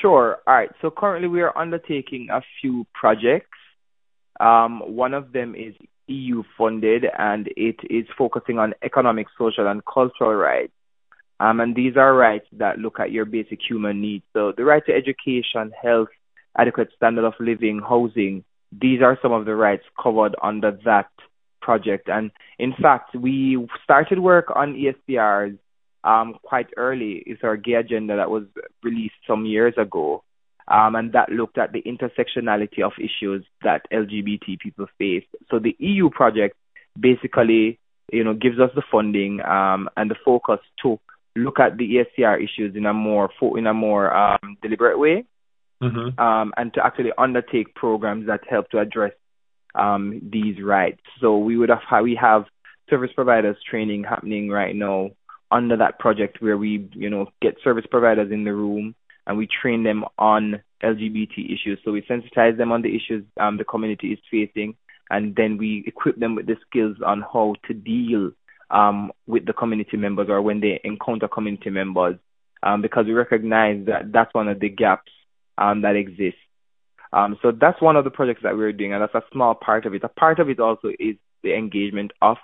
Sure. 0.00 0.38
All 0.46 0.54
right. 0.54 0.70
So 0.80 0.90
currently 0.90 1.28
we 1.28 1.42
are 1.42 1.56
undertaking 1.56 2.28
a 2.32 2.42
few 2.60 2.86
projects. 2.94 3.58
Um, 4.38 4.80
one 4.80 5.14
of 5.14 5.32
them 5.32 5.54
is 5.54 5.74
EU 6.06 6.42
funded 6.56 7.04
and 7.18 7.48
it 7.56 7.76
is 7.88 8.06
focusing 8.16 8.58
on 8.58 8.74
economic, 8.82 9.26
social, 9.38 9.66
and 9.66 9.82
cultural 9.84 10.34
rights. 10.34 10.72
Um, 11.40 11.58
and 11.58 11.74
these 11.74 11.96
are 11.96 12.14
rights 12.14 12.46
that 12.52 12.78
look 12.78 13.00
at 13.00 13.12
your 13.12 13.24
basic 13.24 13.60
human 13.66 14.02
needs. 14.02 14.24
So 14.34 14.52
the 14.54 14.64
right 14.64 14.84
to 14.84 14.92
education, 14.92 15.72
health, 15.82 16.08
adequate 16.56 16.90
standard 16.94 17.24
of 17.24 17.32
living, 17.40 17.80
housing, 17.80 18.44
these 18.70 19.00
are 19.02 19.18
some 19.22 19.32
of 19.32 19.46
the 19.46 19.54
rights 19.54 19.84
covered 20.00 20.36
under 20.42 20.78
that 20.84 21.08
project. 21.62 22.08
And 22.08 22.30
in 22.58 22.74
fact, 22.80 23.16
we 23.16 23.66
started 23.82 24.18
work 24.18 24.52
on 24.54 24.74
ESCRs 24.74 25.58
um, 26.04 26.36
quite 26.42 26.68
early. 26.76 27.22
It's 27.26 27.42
our 27.42 27.56
gay 27.56 27.74
agenda 27.74 28.16
that 28.16 28.30
was 28.30 28.44
released 28.82 29.14
some 29.26 29.46
years 29.46 29.74
ago. 29.78 30.22
Um, 30.68 30.94
and 30.94 31.12
that 31.14 31.30
looked 31.30 31.58
at 31.58 31.72
the 31.72 31.82
intersectionality 31.82 32.82
of 32.84 32.92
issues 32.98 33.44
that 33.64 33.86
LGBT 33.90 34.60
people 34.60 34.86
face. 34.98 35.24
So 35.50 35.58
the 35.58 35.74
EU 35.78 36.10
project 36.10 36.54
basically, 36.98 37.78
you 38.12 38.24
know, 38.24 38.34
gives 38.34 38.60
us 38.60 38.70
the 38.74 38.82
funding 38.92 39.40
um, 39.40 39.88
and 39.96 40.10
the 40.10 40.16
focus 40.24 40.60
to 40.82 41.00
look 41.36 41.60
at 41.60 41.76
the 41.76 41.88
ESCR 41.96 42.42
issues 42.42 42.76
in 42.76 42.86
a 42.86 42.94
more 42.94 43.30
in 43.56 43.66
a 43.66 43.74
more 43.74 44.14
um, 44.14 44.56
deliberate 44.62 44.98
way, 44.98 45.24
mm-hmm. 45.82 46.18
um, 46.20 46.52
and 46.56 46.72
to 46.74 46.84
actually 46.84 47.12
undertake 47.16 47.74
programs 47.74 48.26
that 48.26 48.40
help 48.48 48.68
to 48.70 48.78
address 48.78 49.12
um, 49.74 50.20
these 50.32 50.62
rights. 50.62 51.00
So 51.20 51.38
we 51.38 51.56
would 51.56 51.70
have 51.70 52.02
we 52.02 52.18
have 52.20 52.44
service 52.88 53.10
providers 53.14 53.56
training 53.68 54.04
happening 54.04 54.48
right 54.48 54.74
now 54.74 55.10
under 55.52 55.76
that 55.76 55.98
project 55.98 56.40
where 56.40 56.56
we 56.56 56.88
you 56.92 57.10
know 57.10 57.26
get 57.40 57.56
service 57.62 57.86
providers 57.90 58.30
in 58.32 58.44
the 58.44 58.52
room 58.52 58.94
and 59.26 59.36
we 59.36 59.46
train 59.46 59.84
them 59.84 60.04
on 60.18 60.62
LGBT 60.82 61.46
issues. 61.46 61.78
So 61.84 61.92
we 61.92 62.02
sensitize 62.02 62.56
them 62.56 62.72
on 62.72 62.82
the 62.82 62.96
issues 62.96 63.24
um, 63.38 63.58
the 63.58 63.64
community 63.64 64.12
is 64.12 64.18
facing, 64.30 64.76
and 65.08 65.36
then 65.36 65.56
we 65.58 65.84
equip 65.86 66.18
them 66.18 66.34
with 66.34 66.46
the 66.46 66.56
skills 66.66 66.96
on 67.04 67.20
how 67.20 67.54
to 67.68 67.74
deal 67.74 68.32
um, 68.70 69.12
with 69.26 69.46
the 69.46 69.52
community 69.52 69.96
members 69.96 70.28
or 70.28 70.40
when 70.42 70.60
they 70.60 70.80
encounter 70.84 71.28
community 71.28 71.70
members, 71.70 72.16
um, 72.62 72.82
because 72.82 73.06
we 73.06 73.12
recognize 73.12 73.86
that 73.86 74.12
that's 74.12 74.32
one 74.34 74.48
of 74.48 74.60
the 74.60 74.68
gaps 74.68 75.10
um, 75.58 75.82
that 75.82 75.96
exists. 75.96 76.40
Um, 77.12 77.38
so 77.42 77.52
that's 77.52 77.82
one 77.82 77.96
of 77.96 78.04
the 78.04 78.10
projects 78.10 78.42
that 78.44 78.56
we're 78.56 78.72
doing, 78.72 78.92
and 78.92 79.02
that's 79.02 79.14
a 79.14 79.22
small 79.32 79.54
part 79.54 79.86
of 79.86 79.94
it. 79.94 80.04
A 80.04 80.08
part 80.08 80.38
of 80.38 80.48
it 80.48 80.60
also 80.60 80.88
is 80.88 81.16
the 81.42 81.54
engagement 81.54 82.12
of 82.22 82.36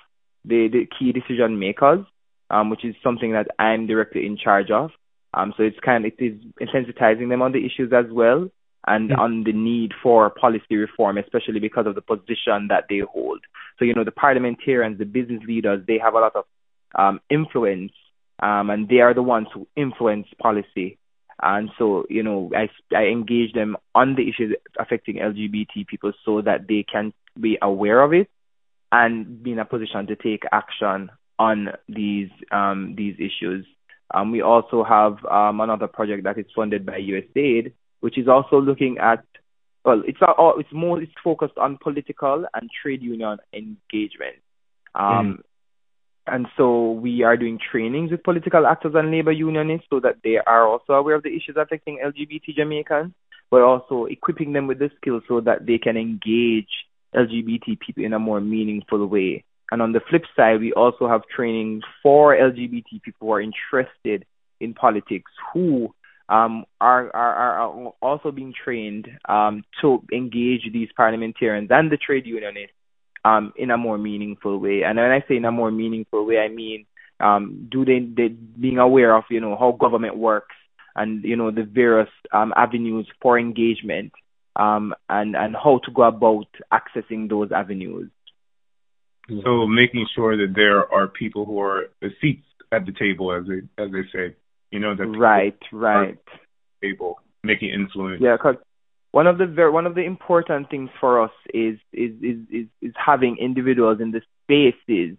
the, 0.44 0.68
the 0.68 0.88
key 0.98 1.12
decision 1.12 1.58
makers, 1.58 2.04
um, 2.50 2.70
which 2.70 2.84
is 2.84 2.94
something 3.02 3.32
that 3.32 3.48
I'm 3.58 3.86
directly 3.86 4.26
in 4.26 4.36
charge 4.36 4.70
of. 4.70 4.90
Um, 5.34 5.54
so 5.56 5.62
it's 5.62 5.78
kind 5.80 6.04
of, 6.04 6.12
it 6.18 6.24
is 6.24 6.40
sensitizing 6.74 7.28
them 7.28 7.42
on 7.42 7.52
the 7.52 7.64
issues 7.64 7.92
as 7.92 8.06
well 8.10 8.48
and 8.86 9.10
mm-hmm. 9.10 9.20
on 9.20 9.44
the 9.44 9.52
need 9.52 9.92
for 10.02 10.30
policy 10.30 10.76
reform, 10.76 11.18
especially 11.18 11.60
because 11.60 11.86
of 11.86 11.94
the 11.94 12.00
position 12.00 12.68
that 12.68 12.84
they 12.88 13.00
hold. 13.00 13.40
So, 13.78 13.84
you 13.84 13.94
know, 13.94 14.04
the 14.04 14.12
parliamentarians, 14.12 14.98
the 14.98 15.04
business 15.04 15.42
leaders, 15.46 15.84
they 15.86 15.98
have 15.98 16.14
a 16.14 16.18
lot 16.18 16.36
of 16.36 16.44
um, 16.94 17.20
influence 17.28 17.92
um, 18.40 18.70
and 18.70 18.88
they 18.88 19.00
are 19.00 19.14
the 19.14 19.22
ones 19.22 19.48
who 19.52 19.66
influence 19.76 20.26
policy. 20.40 20.98
And 21.42 21.70
so, 21.78 22.06
you 22.08 22.22
know, 22.22 22.50
I, 22.56 22.68
I 22.96 23.04
engage 23.04 23.52
them 23.52 23.76
on 23.94 24.14
the 24.14 24.28
issues 24.28 24.56
affecting 24.78 25.16
LGBT 25.16 25.86
people 25.86 26.12
so 26.24 26.40
that 26.42 26.66
they 26.68 26.84
can 26.90 27.12
be 27.38 27.58
aware 27.60 28.00
of 28.02 28.14
it 28.14 28.30
and 28.90 29.42
be 29.42 29.52
in 29.52 29.58
a 29.58 29.64
position 29.64 30.06
to 30.06 30.16
take 30.16 30.44
action 30.52 31.10
on 31.38 31.68
these 31.88 32.30
um, 32.50 32.94
these 32.96 33.16
issues. 33.18 33.66
Um, 34.14 34.32
we 34.32 34.40
also 34.40 34.84
have 34.84 35.22
um, 35.26 35.60
another 35.60 35.88
project 35.88 36.24
that 36.24 36.38
is 36.38 36.46
funded 36.54 36.86
by 36.86 37.00
USAID, 37.00 37.72
which 38.06 38.18
is 38.18 38.28
also 38.28 38.60
looking 38.60 38.98
at 38.98 39.24
well, 39.84 40.00
it's 40.06 40.20
all, 40.22 40.60
it's 40.60 40.72
more 40.72 41.02
it's 41.02 41.10
focused 41.24 41.58
on 41.58 41.76
political 41.82 42.46
and 42.54 42.70
trade 42.80 43.02
union 43.02 43.38
engagement. 43.52 44.36
Um, 44.94 45.38
mm. 45.38 45.38
And 46.28 46.46
so 46.56 46.92
we 46.92 47.24
are 47.24 47.36
doing 47.36 47.58
trainings 47.58 48.12
with 48.12 48.22
political 48.22 48.64
actors 48.64 48.94
and 48.94 49.10
labor 49.10 49.32
unionists 49.32 49.88
so 49.90 49.98
that 49.98 50.18
they 50.22 50.36
are 50.38 50.68
also 50.68 50.92
aware 50.92 51.16
of 51.16 51.24
the 51.24 51.30
issues 51.30 51.56
affecting 51.56 51.98
LGBT 51.98 52.54
Jamaicans, 52.54 53.12
but 53.50 53.62
also 53.62 54.04
equipping 54.04 54.52
them 54.52 54.68
with 54.68 54.78
the 54.78 54.90
skills 54.98 55.24
so 55.26 55.40
that 55.40 55.66
they 55.66 55.78
can 55.78 55.96
engage 55.96 56.70
LGBT 57.12 57.80
people 57.80 58.04
in 58.04 58.12
a 58.12 58.20
more 58.20 58.40
meaningful 58.40 59.04
way. 59.04 59.42
And 59.72 59.82
on 59.82 59.90
the 59.90 60.00
flip 60.08 60.22
side, 60.36 60.60
we 60.60 60.72
also 60.72 61.08
have 61.08 61.22
training 61.34 61.82
for 62.04 62.36
LGBT 62.36 63.02
people 63.02 63.26
who 63.26 63.32
are 63.32 63.40
interested 63.40 64.24
in 64.60 64.74
politics 64.74 65.32
who 65.52 65.92
um, 66.28 66.64
are, 66.80 67.14
are, 67.14 67.34
are 67.34 67.92
also 68.02 68.30
being 68.32 68.52
trained 68.52 69.08
um, 69.28 69.64
to 69.80 70.02
engage 70.12 70.62
these 70.72 70.88
parliamentarians 70.96 71.68
and 71.70 71.90
the 71.90 71.96
trade 71.96 72.26
unionists 72.26 72.74
um, 73.24 73.52
in 73.56 73.70
a 73.70 73.76
more 73.76 73.98
meaningful 73.98 74.58
way. 74.58 74.82
And 74.82 74.98
when 74.98 75.10
I 75.10 75.24
say 75.28 75.36
in 75.36 75.44
a 75.44 75.52
more 75.52 75.70
meaningful 75.70 76.26
way, 76.26 76.38
I 76.38 76.48
mean 76.48 76.86
um, 77.20 77.68
do 77.70 77.84
they, 77.84 78.00
they 78.00 78.28
being 78.28 78.78
aware 78.78 79.16
of 79.16 79.24
you 79.30 79.40
know 79.40 79.56
how 79.56 79.72
government 79.72 80.16
works 80.16 80.54
and 80.94 81.24
you 81.24 81.36
know 81.36 81.50
the 81.50 81.62
various 81.62 82.10
um, 82.32 82.52
avenues 82.56 83.08
for 83.22 83.38
engagement 83.38 84.12
um, 84.54 84.94
and 85.08 85.36
and 85.36 85.54
how 85.54 85.80
to 85.84 85.90
go 85.92 86.02
about 86.02 86.46
accessing 86.72 87.28
those 87.28 87.52
avenues. 87.52 88.10
So 89.28 89.66
making 89.66 90.06
sure 90.14 90.36
that 90.36 90.54
there 90.54 90.92
are 90.92 91.08
people 91.08 91.44
who 91.44 91.60
are 91.60 91.86
seats 92.20 92.46
at 92.70 92.86
the 92.86 92.92
table, 92.92 93.32
as 93.32 93.44
they 93.46 93.82
as 93.82 93.90
they 93.92 94.02
say, 94.12 94.36
you 94.76 94.82
know 94.82 94.94
that 94.94 95.06
right, 95.06 95.58
right, 95.72 96.18
table 96.82 97.18
making 97.42 97.70
influence. 97.70 98.20
Yeah, 98.20 98.36
because 98.36 98.56
one 99.10 99.26
of 99.26 99.38
the 99.38 99.46
very, 99.46 99.70
one 99.70 99.86
of 99.86 99.94
the 99.94 100.02
important 100.02 100.68
things 100.68 100.90
for 101.00 101.22
us 101.24 101.30
is 101.54 101.78
is 101.94 102.12
is 102.22 102.38
is, 102.52 102.66
is 102.82 102.92
having 102.94 103.38
individuals 103.38 104.00
in 104.02 104.10
the 104.10 104.20
spaces 104.44 105.16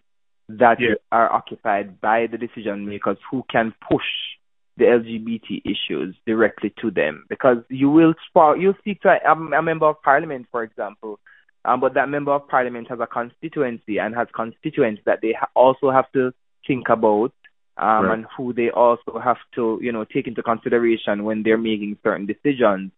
that 0.49 0.77
yeah. 0.79 0.95
are 1.11 1.33
occupied 1.33 1.99
by 1.99 2.27
the 2.27 2.37
decision 2.37 2.87
makers 2.87 3.17
who 3.31 3.43
can 3.51 3.73
push 3.89 4.05
the 4.77 4.85
LGBT 4.85 5.63
issues 5.65 6.15
directly 6.27 6.71
to 6.81 6.91
them 6.91 7.25
because 7.29 7.57
you 7.69 7.89
will 7.89 8.13
you'll 8.59 8.77
speak 8.77 9.01
to 9.01 9.09
a, 9.09 9.31
a 9.31 9.63
member 9.63 9.87
of 9.87 9.99
parliament, 10.03 10.45
for 10.51 10.61
example, 10.61 11.19
um, 11.65 11.79
but 11.79 11.95
that 11.95 12.09
member 12.09 12.31
of 12.31 12.47
parliament 12.47 12.87
has 12.89 12.99
a 12.99 13.07
constituency 13.07 13.97
and 13.97 14.13
has 14.13 14.27
constituents 14.35 15.01
that 15.07 15.19
they 15.23 15.33
ha- 15.33 15.49
also 15.55 15.89
have 15.89 16.11
to 16.11 16.31
think 16.67 16.89
about 16.89 17.33
um, 17.77 18.05
right. 18.05 18.13
and 18.13 18.25
who 18.35 18.53
they 18.53 18.69
also 18.69 19.19
have 19.23 19.37
to, 19.55 19.79
you 19.81 19.91
know, 19.91 20.03
take 20.05 20.27
into 20.27 20.43
consideration 20.43 21.23
when 21.23 21.43
they're 21.43 21.57
making 21.57 21.97
certain 22.03 22.25
decisions. 22.25 22.91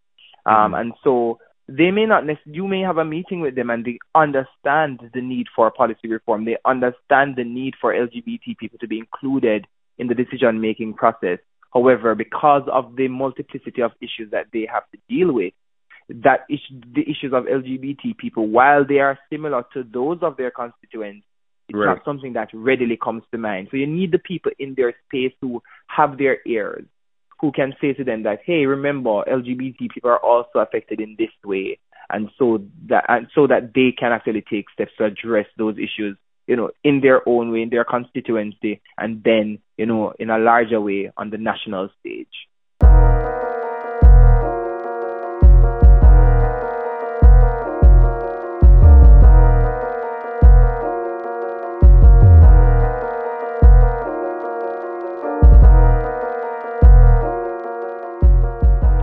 Um, 0.46 0.54
mm-hmm. 0.54 0.74
And 0.74 0.92
so 1.04 1.38
they 1.68 1.90
may 1.90 2.06
not, 2.06 2.26
necessarily, 2.26 2.56
you 2.56 2.66
may 2.66 2.80
have 2.80 2.98
a 2.98 3.04
meeting 3.04 3.40
with 3.40 3.54
them 3.54 3.70
and 3.70 3.84
they 3.84 3.98
understand 4.14 5.00
the 5.14 5.20
need 5.20 5.46
for 5.54 5.70
policy 5.70 6.08
reform. 6.08 6.44
They 6.44 6.56
understand 6.64 7.36
the 7.36 7.44
need 7.44 7.74
for 7.80 7.94
LGBT 7.94 8.56
people 8.58 8.78
to 8.78 8.88
be 8.88 8.98
included 8.98 9.66
in 9.98 10.08
the 10.08 10.14
decision 10.14 10.60
making 10.60 10.94
process. 10.94 11.38
However, 11.72 12.14
because 12.14 12.62
of 12.72 12.96
the 12.96 13.08
multiplicity 13.08 13.82
of 13.82 13.92
issues 14.00 14.32
that 14.32 14.46
they 14.52 14.66
have 14.72 14.82
to 14.90 14.98
deal 15.08 15.32
with, 15.32 15.52
that 16.08 16.40
is, 16.48 16.58
the 16.70 17.02
issues 17.02 17.32
of 17.32 17.44
LGBT 17.44 18.16
people, 18.16 18.48
while 18.48 18.84
they 18.84 18.98
are 18.98 19.18
similar 19.30 19.64
to 19.74 19.84
those 19.84 20.18
of 20.22 20.36
their 20.36 20.50
constituents, 20.50 21.24
it's 21.70 21.78
right. 21.78 21.94
not 21.94 22.04
something 22.04 22.32
that 22.32 22.48
readily 22.52 22.96
comes 22.96 23.22
to 23.30 23.38
mind. 23.38 23.68
So 23.70 23.76
you 23.76 23.86
need 23.86 24.10
the 24.12 24.18
people 24.18 24.50
in 24.58 24.74
their 24.74 24.92
space 25.06 25.32
who 25.40 25.62
have 25.86 26.18
their 26.18 26.38
ears, 26.46 26.84
who 27.40 27.52
can 27.52 27.74
say 27.80 27.92
to 27.94 28.04
them 28.04 28.24
that, 28.24 28.40
hey, 28.44 28.66
remember, 28.66 29.24
LGBT 29.28 29.90
people 29.90 30.10
are 30.10 30.18
also 30.18 30.58
affected 30.58 31.00
in 31.00 31.14
this 31.16 31.30
way, 31.44 31.78
and 32.10 32.28
so 32.38 32.62
that 32.88 33.04
and 33.08 33.28
so 33.34 33.46
that 33.46 33.72
they 33.72 33.92
can 33.96 34.12
actually 34.12 34.42
take 34.42 34.68
steps 34.70 34.92
to 34.98 35.04
address 35.04 35.46
those 35.56 35.76
issues, 35.78 36.16
you 36.48 36.56
know, 36.56 36.70
in 36.82 37.00
their 37.00 37.26
own 37.28 37.52
way, 37.52 37.62
in 37.62 37.70
their 37.70 37.84
constituency, 37.84 38.80
and 38.98 39.22
then, 39.22 39.60
you 39.78 39.86
know, 39.86 40.12
in 40.18 40.28
a 40.28 40.38
larger 40.38 40.80
way 40.80 41.12
on 41.16 41.30
the 41.30 41.38
national 41.38 41.88
stage. 42.00 42.26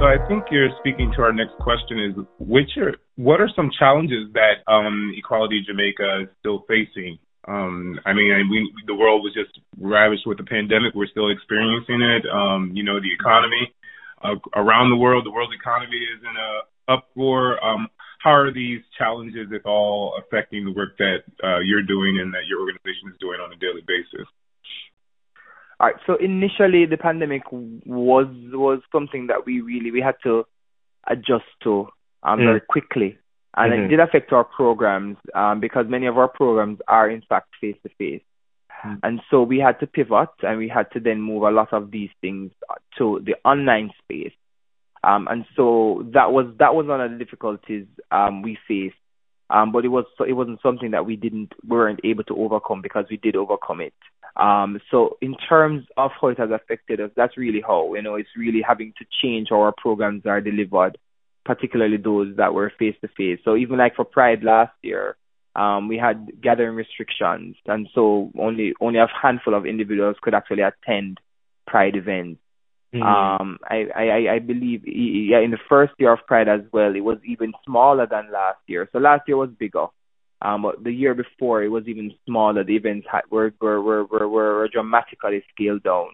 I 0.08 0.18
think 0.28 0.46
you're 0.52 0.70
speaking 0.80 1.12
to 1.16 1.22
our 1.22 1.34
next 1.34 1.56
question 1.60 2.00
is 2.00 2.26
which 2.40 2.72
are 2.78 2.96
what 3.16 3.42
are 3.42 3.50
some 3.56 3.70
challenges 3.78 4.32
that 4.34 4.64
um, 4.72 5.14
Equality 5.18 5.64
Jamaica 5.68 6.24
is 6.24 6.30
still 6.40 6.66
facing? 6.68 7.20
Um, 7.48 8.00
I 8.06 8.14
mean, 8.14 8.32
we, 8.50 8.72
the 8.88 8.96
world 8.96 9.24
was 9.24 9.34
just 9.34 9.60
ravaged 9.80 10.24
with 10.26 10.38
the 10.38 10.44
pandemic. 10.44 10.96
We're 10.96 11.08
still 11.08 11.30
experiencing 11.30 12.02
it. 12.02 12.24
Um, 12.32 12.72
you 12.74 12.84
know, 12.84 13.00
the 13.00 13.14
economy. 13.14 13.72
uh, 14.22 14.36
around 14.56 14.90
the 14.90 14.96
world. 14.96 15.26
The 15.26 15.32
world 15.32 15.54
economy 15.54 15.98
is 15.98 16.22
in 16.22 16.36
a 16.36 16.94
uproar. 16.94 17.64
Um, 17.64 17.88
how 18.20 18.32
are 18.32 18.52
these 18.52 18.82
challenges, 18.98 19.48
if 19.52 19.66
all, 19.66 20.20
affecting 20.20 20.66
the 20.66 20.74
work 20.74 20.98
that 20.98 21.22
uh, 21.44 21.60
you're 21.60 21.84
doing 21.84 22.20
and 22.20 22.34
that 22.34 22.50
your 22.50 22.62
organization 22.62 23.10
is 23.12 23.18
doing 23.20 23.40
on 23.40 23.54
a 23.54 23.58
daily 23.58 23.84
basis? 23.86 24.28
All 25.80 25.88
right. 25.88 25.96
So 26.06 26.16
initially, 26.16 26.86
the 26.86 26.98
pandemic 26.98 27.44
was 27.52 28.28
was 28.52 28.82
something 28.92 29.28
that 29.28 29.46
we 29.46 29.62
really 29.62 29.92
we 29.92 30.02
had 30.02 30.16
to 30.24 30.46
adjust 31.08 31.46
to 31.64 31.90
um, 32.24 32.40
mm. 32.40 32.46
very 32.46 32.62
quickly, 32.62 33.18
and 33.56 33.72
mm-hmm. 33.72 33.84
it 33.84 33.88
did 33.90 34.00
affect 34.00 34.34
our 34.34 34.44
programs 34.44 35.18
um, 35.36 35.60
because 35.60 35.86
many 35.88 36.08
of 36.08 36.18
our 36.18 36.28
programs 36.28 36.80
are 36.88 37.10
in 37.10 37.22
fact 37.30 37.50
face 37.62 37.78
to 37.84 37.90
face. 37.98 38.24
And 39.04 39.22
so 39.30 39.44
we 39.44 39.60
had 39.60 39.80
to 39.80 39.88
pivot 39.88 40.30
and 40.44 40.58
we 40.58 40.68
had 40.68 40.92
to 40.92 41.00
then 41.00 41.22
move 41.22 41.44
a 41.44 41.52
lot 41.52 41.74
of 41.74 41.92
these 41.92 42.10
things 42.22 42.52
to 42.98 43.22
the 43.24 43.36
online 43.44 43.92
space. 44.04 44.34
Um, 45.04 45.28
and 45.30 45.46
so 45.56 46.06
that 46.14 46.32
was 46.32 46.54
that 46.60 46.76
was 46.76 46.86
one 46.88 47.02
of 47.02 47.12
the 47.12 47.18
difficulties 47.18 47.86
um, 48.12 48.42
we 48.42 48.58
faced. 48.68 48.96
Um, 49.50 49.72
but 49.72 49.86
it 49.86 49.90
was 49.90 50.06
it 50.28 50.34
wasn't 50.34 50.62
something 50.62 50.92
that 50.92 51.06
we 51.06 51.16
didn't 51.16 51.54
weren't 51.66 52.02
able 52.04 52.24
to 52.26 52.36
overcome 52.36 52.82
because 52.82 53.06
we 53.10 53.18
did 53.18 53.36
overcome 53.36 53.82
it. 53.82 53.94
Um, 54.36 54.80
so 54.92 55.18
in 55.22 55.36
terms 55.36 55.86
of 55.96 56.12
how 56.20 56.28
it 56.28 56.38
has 56.38 56.52
affected 56.52 57.00
us, 57.00 57.12
that's 57.16 57.38
really 57.38 57.62
how 57.66 57.94
you 57.96 58.02
know 58.02 58.16
it's 58.16 58.30
really 58.38 58.62
having 58.62 58.94
to 59.00 59.06
change 59.22 59.48
how 59.50 59.62
our 59.62 59.74
programs 59.76 60.26
are 60.26 60.42
delivered, 60.42 60.98
particularly 61.46 61.98
those 61.98 62.36
that 62.38 62.54
were 62.54 62.72
face 62.78 62.96
to 63.02 63.08
face. 63.08 63.40
So 63.46 63.56
even 63.56 63.78
like 63.78 63.96
for 63.96 64.06
Pride 64.06 64.44
last 64.44 64.74
year, 64.82 65.16
um, 65.56 65.88
we 65.88 65.98
had 65.98 66.30
gathering 66.42 66.76
restrictions, 66.76 67.56
and 67.66 67.88
so 67.96 68.32
only 68.38 68.74
only 68.82 69.00
a 69.00 69.08
handful 69.08 69.56
of 69.56 69.66
individuals 69.66 70.18
could 70.22 70.36
actually 70.36 70.64
attend 70.64 71.20
Pride 71.66 71.96
events. 71.96 72.40
Mm-hmm. 72.94 73.04
Um, 73.04 73.58
I, 73.70 73.86
I 73.94 74.34
I 74.36 74.40
believe 74.40 74.84
yeah 74.86 75.42
in 75.42 75.52
the 75.52 75.60
first 75.68 75.94
year 76.00 76.14
of 76.14 76.26
Pride 76.26 76.48
as 76.48 76.62
well, 76.72 76.96
it 76.96 77.04
was 77.04 77.18
even 77.26 77.52
smaller 77.66 78.08
than 78.08 78.32
last 78.32 78.60
year. 78.68 78.88
So 78.92 79.00
last 79.00 79.24
year 79.28 79.36
was 79.36 79.50
bigger, 79.60 79.88
um, 80.42 80.62
but 80.62 80.84
the 80.84 80.92
year 80.92 81.14
before 81.14 81.64
it 81.64 81.68
was 81.68 81.84
even 81.88 82.14
smaller. 82.26 82.64
The 82.64 82.78
events 82.78 83.08
had, 83.12 83.24
were, 83.30 83.54
were 83.60 83.82
were 83.82 84.06
were 84.06 84.28
were 84.30 84.70
dramatically 84.72 85.44
scaled 85.54 85.84
down. 85.84 86.10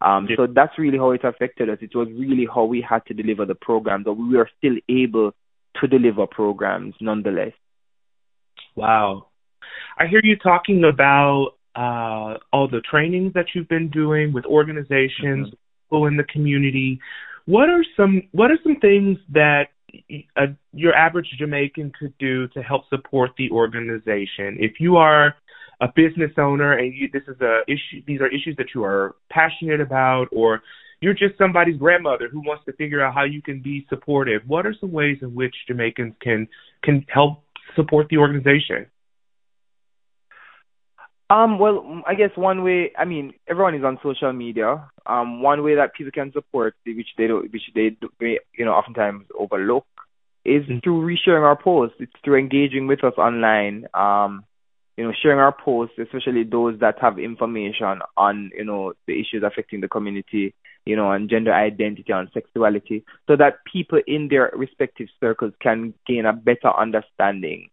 Um, 0.00 0.26
yeah. 0.28 0.36
So 0.36 0.46
that's 0.52 0.78
really 0.78 0.98
how 0.98 1.10
it 1.12 1.24
affected 1.24 1.68
us. 1.68 1.78
It 1.80 1.94
was 1.94 2.08
really 2.08 2.46
how 2.52 2.64
we 2.64 2.84
had 2.88 3.04
to 3.06 3.14
deliver 3.14 3.46
the 3.46 3.54
programs, 3.54 4.04
but 4.04 4.14
we 4.14 4.36
were 4.36 4.50
still 4.58 4.76
able 4.88 5.32
to 5.80 5.86
deliver 5.86 6.26
programs 6.26 6.94
nonetheless. 7.00 7.52
Wow. 8.74 9.26
I 9.98 10.06
hear 10.06 10.20
you 10.22 10.36
talking 10.36 10.84
about 10.84 11.52
uh, 11.76 12.38
all 12.52 12.68
the 12.68 12.80
trainings 12.90 13.34
that 13.34 13.46
you've 13.54 13.68
been 13.68 13.90
doing 13.90 14.32
with 14.32 14.44
organizations, 14.46 15.48
mm-hmm. 15.48 15.54
People 15.90 16.06
in 16.06 16.16
the 16.16 16.24
community. 16.24 17.00
What 17.46 17.68
are 17.68 17.84
some 17.96 18.22
What 18.32 18.50
are 18.50 18.58
some 18.62 18.76
things 18.76 19.18
that 19.32 19.68
a, 20.36 20.46
your 20.72 20.94
average 20.94 21.26
Jamaican 21.38 21.92
could 21.98 22.14
do 22.18 22.48
to 22.48 22.62
help 22.62 22.88
support 22.88 23.30
the 23.36 23.50
organization? 23.50 24.56
If 24.58 24.74
you 24.78 24.96
are 24.96 25.34
a 25.80 25.88
business 25.96 26.30
owner 26.38 26.74
and 26.74 26.94
you, 26.94 27.08
this 27.12 27.22
is 27.26 27.40
a 27.40 27.60
issue, 27.66 28.02
these 28.06 28.20
are 28.20 28.28
issues 28.28 28.54
that 28.58 28.68
you 28.74 28.84
are 28.84 29.16
passionate 29.30 29.80
about, 29.80 30.26
or 30.30 30.62
you're 31.00 31.14
just 31.14 31.38
somebody's 31.38 31.78
grandmother 31.78 32.28
who 32.30 32.40
wants 32.40 32.64
to 32.66 32.72
figure 32.74 33.02
out 33.02 33.14
how 33.14 33.24
you 33.24 33.40
can 33.40 33.60
be 33.62 33.86
supportive. 33.88 34.42
What 34.46 34.66
are 34.66 34.74
some 34.78 34.92
ways 34.92 35.18
in 35.22 35.34
which 35.34 35.54
Jamaicans 35.66 36.14
can 36.20 36.46
can 36.82 37.04
help 37.08 37.42
support 37.74 38.08
the 38.10 38.18
organization? 38.18 38.86
Um, 41.30 41.60
well, 41.60 42.02
I 42.08 42.14
guess 42.14 42.30
one 42.34 42.64
way, 42.64 42.90
I 42.98 43.04
mean, 43.04 43.34
everyone 43.48 43.76
is 43.76 43.84
on 43.84 44.00
social 44.02 44.32
media. 44.32 44.90
Um, 45.06 45.42
one 45.42 45.62
way 45.62 45.76
that 45.76 45.94
people 45.94 46.10
can 46.10 46.32
support, 46.32 46.74
which 46.84 47.06
they 47.16 47.28
do, 47.28 47.46
which 47.52 47.62
they, 47.72 47.90
do, 47.90 48.10
you 48.20 48.64
know, 48.64 48.72
oftentimes 48.72 49.26
overlook, 49.38 49.86
is 50.44 50.64
mm-hmm. 50.64 50.78
through 50.82 51.06
resharing 51.06 51.44
our 51.44 51.56
posts. 51.56 51.96
It's 52.00 52.12
through 52.24 52.40
engaging 52.40 52.88
with 52.88 53.04
us 53.04 53.14
online. 53.16 53.86
Um, 53.94 54.44
you 54.96 55.04
know, 55.04 55.12
sharing 55.22 55.38
our 55.38 55.56
posts, 55.56 55.94
especially 55.98 56.42
those 56.42 56.80
that 56.80 56.96
have 57.00 57.18
information 57.18 58.00
on, 58.16 58.50
you 58.54 58.64
know, 58.64 58.92
the 59.06 59.14
issues 59.14 59.44
affecting 59.46 59.80
the 59.80 59.88
community, 59.88 60.52
you 60.84 60.96
know, 60.96 61.06
on 61.06 61.28
gender 61.28 61.54
identity, 61.54 62.12
on 62.12 62.28
sexuality, 62.34 63.04
so 63.28 63.36
that 63.36 63.60
people 63.72 64.00
in 64.06 64.28
their 64.28 64.50
respective 64.54 65.06
circles 65.20 65.54
can 65.62 65.94
gain 66.06 66.26
a 66.26 66.32
better 66.32 66.76
understanding 66.76 67.70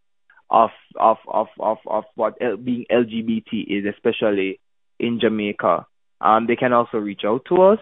of 0.50 0.70
of 0.96 1.18
of 1.26 1.48
of 1.58 1.78
of 1.86 2.04
what 2.14 2.34
L- 2.40 2.56
being 2.56 2.86
LGBT 2.90 3.64
is, 3.66 3.84
especially 3.94 4.60
in 4.98 5.20
Jamaica. 5.20 5.86
Um, 6.20 6.46
they 6.46 6.56
can 6.56 6.72
also 6.72 6.98
reach 6.98 7.22
out 7.24 7.44
to 7.48 7.62
us. 7.62 7.78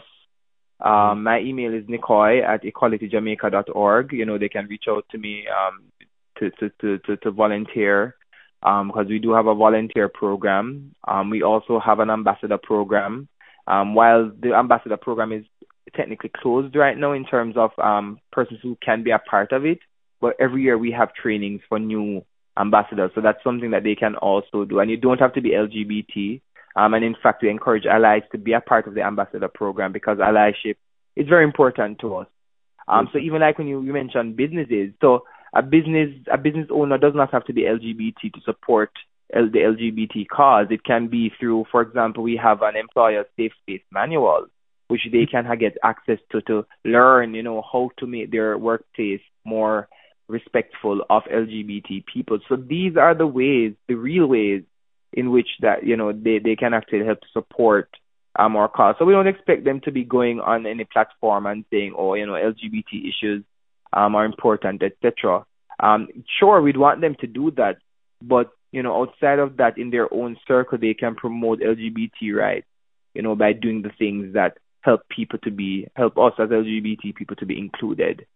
Um, 0.80 1.22
my 1.22 1.40
email 1.40 1.72
is 1.72 1.88
nicoy 1.88 2.42
at 2.42 2.62
equalityjamaica.org. 2.62 4.12
You 4.12 4.26
know, 4.26 4.36
they 4.36 4.50
can 4.50 4.66
reach 4.66 4.84
out 4.88 5.06
to 5.10 5.18
me 5.18 5.44
um, 5.48 5.84
to, 6.38 6.50
to, 6.50 6.70
to, 6.80 6.98
to, 6.98 7.16
to 7.16 7.30
volunteer 7.30 8.14
because 8.60 9.06
um, 9.06 9.08
we 9.08 9.18
do 9.18 9.32
have 9.32 9.46
a 9.46 9.54
volunteer 9.54 10.08
program. 10.08 10.94
Um, 11.06 11.30
we 11.30 11.42
also 11.42 11.80
have 11.80 12.00
an 12.00 12.10
ambassador 12.10 12.58
program 12.58 13.28
um, 13.66 13.94
while 13.94 14.30
the 14.38 14.54
ambassador 14.54 14.96
program 14.96 15.32
is 15.32 15.44
technically 15.94 16.30
closed 16.36 16.74
right 16.76 16.96
now 16.96 17.12
in 17.12 17.24
terms 17.24 17.56
of 17.56 17.70
um, 17.78 18.18
persons 18.32 18.60
who 18.62 18.76
can 18.84 19.02
be 19.02 19.10
a 19.10 19.18
part 19.18 19.52
of 19.52 19.64
it, 19.64 19.78
but 20.20 20.34
every 20.40 20.62
year 20.62 20.76
we 20.76 20.90
have 20.90 21.14
trainings 21.14 21.60
for 21.68 21.78
new 21.78 22.22
ambassadors, 22.58 23.10
so 23.14 23.20
that's 23.20 23.42
something 23.44 23.70
that 23.70 23.84
they 23.84 23.94
can 23.94 24.16
also 24.16 24.64
do. 24.64 24.80
And 24.80 24.90
you 24.90 24.96
don't 24.96 25.20
have 25.20 25.34
to 25.34 25.40
be 25.40 25.50
LGBT. 25.50 26.40
Um, 26.76 26.94
and 26.94 27.04
in 27.04 27.16
fact, 27.22 27.42
we 27.42 27.50
encourage 27.50 27.86
allies 27.86 28.22
to 28.32 28.38
be 28.38 28.52
a 28.52 28.60
part 28.60 28.86
of 28.86 28.94
the 28.94 29.02
ambassador 29.02 29.48
program 29.48 29.92
because 29.92 30.18
allyship 30.18 30.76
is 31.16 31.28
very 31.28 31.44
important 31.44 31.98
to 32.00 32.16
us. 32.16 32.26
Um, 32.88 33.08
so 33.12 33.18
even 33.18 33.40
like 33.40 33.58
when 33.58 33.66
you, 33.66 33.82
you 33.82 33.92
mentioned 33.92 34.36
businesses, 34.36 34.92
so 35.00 35.24
a 35.54 35.62
business 35.62 36.10
a 36.32 36.38
business 36.38 36.68
owner 36.70 36.98
does 36.98 37.14
not 37.14 37.32
have 37.32 37.44
to 37.46 37.52
be 37.52 37.62
LGBT 37.62 38.32
to 38.32 38.40
support 38.44 38.90
L- 39.34 39.50
the 39.50 39.58
LGBT 39.58 40.28
cause. 40.28 40.66
It 40.70 40.84
can 40.84 41.08
be 41.08 41.32
through, 41.40 41.64
for 41.70 41.82
example, 41.82 42.22
we 42.22 42.38
have 42.40 42.62
an 42.62 42.76
employer 42.76 43.24
safe 43.36 43.52
space 43.62 43.82
manual, 43.90 44.46
which 44.88 45.00
they 45.10 45.26
can 45.26 45.46
get 45.58 45.76
access 45.82 46.18
to 46.30 46.40
to 46.42 46.66
learn, 46.84 47.34
you 47.34 47.42
know, 47.42 47.62
how 47.72 47.90
to 47.98 48.06
make 48.06 48.30
their 48.30 48.56
workplace 48.56 49.22
more 49.44 49.88
respectful 50.28 51.02
of 51.08 51.22
LGBT 51.24 52.04
people. 52.12 52.38
So 52.48 52.56
these 52.56 52.96
are 52.96 53.14
the 53.14 53.26
ways, 53.26 53.74
the 53.88 53.94
real 53.94 54.26
ways 54.26 54.62
in 55.12 55.30
which 55.30 55.48
that 55.60 55.84
you 55.84 55.96
know 55.96 56.12
they 56.12 56.38
they 56.38 56.56
can 56.56 56.74
actually 56.74 57.04
help 57.04 57.20
support 57.32 57.88
um, 58.38 58.56
our 58.56 58.68
cause. 58.68 58.96
So 58.98 59.04
we 59.04 59.12
don't 59.12 59.28
expect 59.28 59.64
them 59.64 59.80
to 59.84 59.92
be 59.92 60.04
going 60.04 60.40
on 60.40 60.66
any 60.66 60.84
platform 60.84 61.46
and 61.46 61.64
saying, 61.70 61.94
oh, 61.96 62.14
you 62.14 62.26
know, 62.26 62.32
LGBT 62.32 63.08
issues 63.08 63.44
um, 63.92 64.14
are 64.14 64.24
important, 64.24 64.82
etc. 64.82 65.46
Um, 65.80 66.08
sure, 66.38 66.60
we'd 66.60 66.76
want 66.76 67.00
them 67.00 67.16
to 67.20 67.26
do 67.26 67.50
that, 67.52 67.76
but 68.22 68.50
you 68.72 68.82
know, 68.82 69.00
outside 69.00 69.38
of 69.38 69.56
that, 69.56 69.78
in 69.78 69.90
their 69.90 70.12
own 70.12 70.36
circle, 70.46 70.78
they 70.78 70.94
can 70.94 71.14
promote 71.14 71.60
LGBT 71.60 72.34
rights, 72.34 72.66
you 73.14 73.22
know, 73.22 73.34
by 73.34 73.52
doing 73.52 73.82
the 73.82 73.92
things 73.98 74.34
that 74.34 74.58
help 74.80 75.08
people 75.08 75.38
to 75.44 75.50
be, 75.50 75.86
help 75.96 76.18
us 76.18 76.32
as 76.38 76.48
LGBT 76.50 77.14
people 77.14 77.36
to 77.36 77.46
be 77.46 77.58
included, 77.58 78.26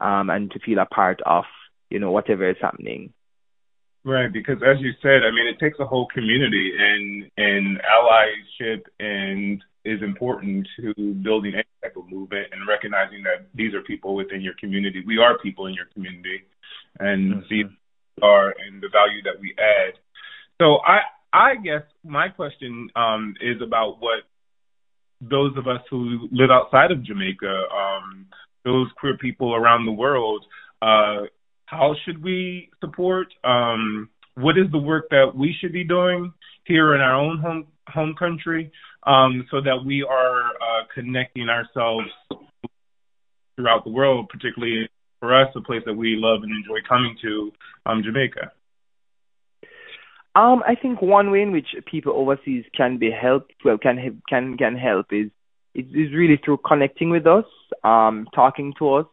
um, 0.00 0.30
and 0.30 0.50
to 0.52 0.58
feel 0.60 0.78
a 0.78 0.86
part 0.86 1.20
of, 1.26 1.44
you 1.90 1.98
know, 1.98 2.10
whatever 2.10 2.48
is 2.48 2.56
happening. 2.60 3.12
Right, 4.04 4.32
because 4.32 4.62
as 4.62 4.80
you 4.80 4.92
said, 5.02 5.22
I 5.26 5.30
mean, 5.30 5.48
it 5.48 5.58
takes 5.58 5.78
a 5.80 5.84
whole 5.84 6.06
community, 6.06 6.72
and 6.78 7.30
and 7.36 7.78
allyship 7.78 8.82
and 8.98 9.62
is 9.84 10.02
important 10.02 10.66
to 10.80 10.94
building 11.14 11.54
any 11.54 11.64
type 11.82 11.96
of 11.96 12.08
movement 12.10 12.46
and 12.52 12.66
recognizing 12.68 13.22
that 13.24 13.46
these 13.54 13.74
are 13.74 13.82
people 13.82 14.14
within 14.14 14.40
your 14.40 14.54
community. 14.60 15.02
We 15.06 15.18
are 15.18 15.38
people 15.38 15.66
in 15.66 15.74
your 15.74 15.86
community, 15.92 16.44
and 16.98 17.34
mm-hmm. 17.34 17.40
these 17.50 17.66
are 18.22 18.54
and 18.66 18.80
the 18.80 18.88
value 18.88 19.22
that 19.24 19.40
we 19.40 19.54
add. 19.58 19.94
So 20.60 20.78
I 20.86 21.00
I 21.32 21.56
guess 21.56 21.82
my 22.04 22.28
question 22.28 22.88
um, 22.96 23.34
is 23.40 23.60
about 23.60 24.00
what 24.00 24.24
those 25.20 25.56
of 25.56 25.66
us 25.66 25.82
who 25.90 26.28
live 26.30 26.50
outside 26.50 26.92
of 26.92 27.02
Jamaica, 27.02 27.64
um, 27.72 28.26
those 28.68 28.88
queer 29.00 29.16
people 29.16 29.54
around 29.54 29.86
the 29.86 29.92
world, 29.92 30.44
uh, 30.82 31.22
how 31.64 31.94
should 32.04 32.22
we 32.22 32.70
support? 32.80 33.28
Um, 33.42 34.10
what 34.34 34.56
is 34.56 34.70
the 34.70 34.78
work 34.78 35.08
that 35.10 35.32
we 35.34 35.54
should 35.58 35.72
be 35.72 35.84
doing 35.84 36.32
here 36.64 36.94
in 36.94 37.00
our 37.00 37.14
own 37.14 37.38
home 37.38 37.66
home 37.88 38.14
country, 38.18 38.70
um, 39.06 39.46
so 39.50 39.62
that 39.62 39.78
we 39.84 40.06
are 40.08 40.42
uh, 40.44 40.82
connecting 40.94 41.48
ourselves 41.48 42.08
throughout 43.56 43.82
the 43.84 43.90
world, 43.90 44.28
particularly 44.28 44.88
for 45.20 45.34
us, 45.34 45.48
a 45.56 45.60
place 45.62 45.82
that 45.86 45.94
we 45.94 46.14
love 46.16 46.42
and 46.42 46.52
enjoy 46.52 46.78
coming 46.86 47.16
to, 47.22 47.50
um, 47.86 48.02
Jamaica? 48.04 48.52
Um, 50.36 50.62
I 50.66 50.74
think 50.80 51.02
one 51.02 51.30
way 51.30 51.42
in 51.42 51.50
which 51.50 51.68
people 51.90 52.12
overseas 52.12 52.64
can 52.76 52.98
be 52.98 53.10
helped, 53.10 53.54
well, 53.64 53.78
can 53.78 54.22
can 54.28 54.56
can 54.56 54.76
help 54.76 55.06
is 55.10 55.30
is 55.86 56.12
really 56.12 56.40
through 56.44 56.58
connecting 56.66 57.10
with 57.10 57.26
us, 57.26 57.44
um, 57.84 58.26
talking 58.34 58.74
to 58.78 58.94
us, 58.94 59.06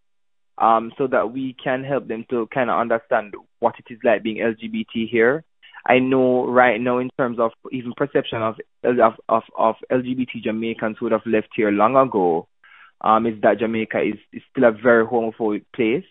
um, 0.58 0.92
so 0.98 1.08
that 1.08 1.32
we 1.32 1.56
can 1.62 1.84
help 1.84 2.08
them 2.08 2.26
to 2.30 2.48
kind 2.54 2.70
of 2.70 2.80
understand 2.80 3.34
what 3.60 3.76
it 3.80 3.94
is 3.94 4.00
like 4.04 4.24
being 4.24 4.38
LGBT 4.38 5.10
here. 5.10 5.44
I 5.88 6.00
know 6.00 6.48
right 6.48 6.82
now 6.82 6.98
in 6.98 7.10
terms 7.18 7.38
of 7.40 7.52
even 7.72 7.94
perception 7.96 8.42
of 8.42 8.56
of 8.84 9.14
of, 9.30 9.44
of 9.58 9.76
LGBT 9.92 10.42
Jamaicans 10.44 10.98
who 11.00 11.06
would 11.06 11.12
have 11.12 11.26
left 11.26 11.50
here 11.56 11.72
long 11.72 11.96
ago, 11.96 12.48
um, 13.02 13.28
is 13.28 13.40
that 13.42 13.60
Jamaica 13.60 14.02
is, 14.02 14.20
is 14.34 14.42
still 14.50 14.64
a 14.66 14.72
very 14.72 15.06
homophobic 15.06 15.66
place, 15.76 16.06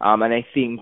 um, 0.00 0.22
and 0.22 0.34
I 0.34 0.44
think 0.52 0.80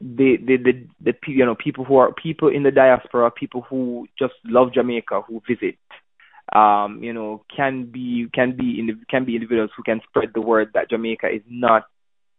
the 0.00 0.36
the 0.38 0.56
the, 0.56 0.88
the 1.00 1.14
you 1.28 1.44
know 1.44 1.54
people 1.54 1.84
who 1.84 1.96
are 1.96 2.12
people 2.12 2.48
in 2.48 2.64
the 2.64 2.72
diaspora, 2.72 3.30
people 3.30 3.62
who 3.68 4.08
just 4.18 4.34
love 4.44 4.72
Jamaica, 4.72 5.22
who 5.28 5.40
visit, 5.46 5.78
um, 6.54 7.02
you 7.02 7.12
know, 7.12 7.44
can 7.54 7.86
be 7.86 8.26
can 8.32 8.56
be 8.56 8.78
in, 8.78 9.00
can 9.08 9.24
be 9.24 9.34
individuals 9.34 9.70
who 9.76 9.82
can 9.82 10.00
spread 10.08 10.30
the 10.34 10.40
word 10.40 10.70
that 10.74 10.90
Jamaica 10.90 11.28
is 11.28 11.42
not, 11.48 11.84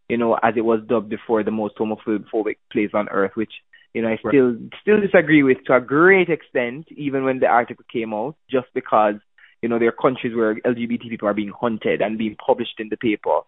you 0.10 0.18
know, 0.18 0.38
as 0.42 0.54
it 0.58 0.66
was 0.66 0.82
dubbed 0.88 1.10
before, 1.10 1.44
the 1.44 1.52
most 1.52 1.76
homophobic 1.78 2.58
place 2.72 2.92
on 2.94 3.10
earth, 3.10 3.32
which 3.36 3.54
you 3.94 4.02
know 4.02 4.10
I 4.10 4.18
still 4.18 4.56
still 4.82 5.02
disagree 5.02 5.44
with 5.44 5.58
to 5.66 5.76
a 5.76 5.82
great 5.82 6.30
extent, 6.30 6.88
even 6.96 7.24
when 7.24 7.40
the 7.40 7.48
article 7.48 7.86
came 7.92 8.14
out, 8.14 8.36
just 8.50 8.68
because 8.74 9.16
you 9.62 9.70
know 9.70 9.80
there 9.80 9.90
are 9.90 10.02
countries 10.02 10.36
where 10.36 10.56
LGBT 10.56 11.10
people 11.10 11.28
are 11.28 11.34
being 11.34 11.54
hunted 11.58 12.02
and 12.02 12.18
being 12.18 12.36
published 12.36 12.80
in 12.80 12.90
the 12.90 12.98
paper 12.98 13.42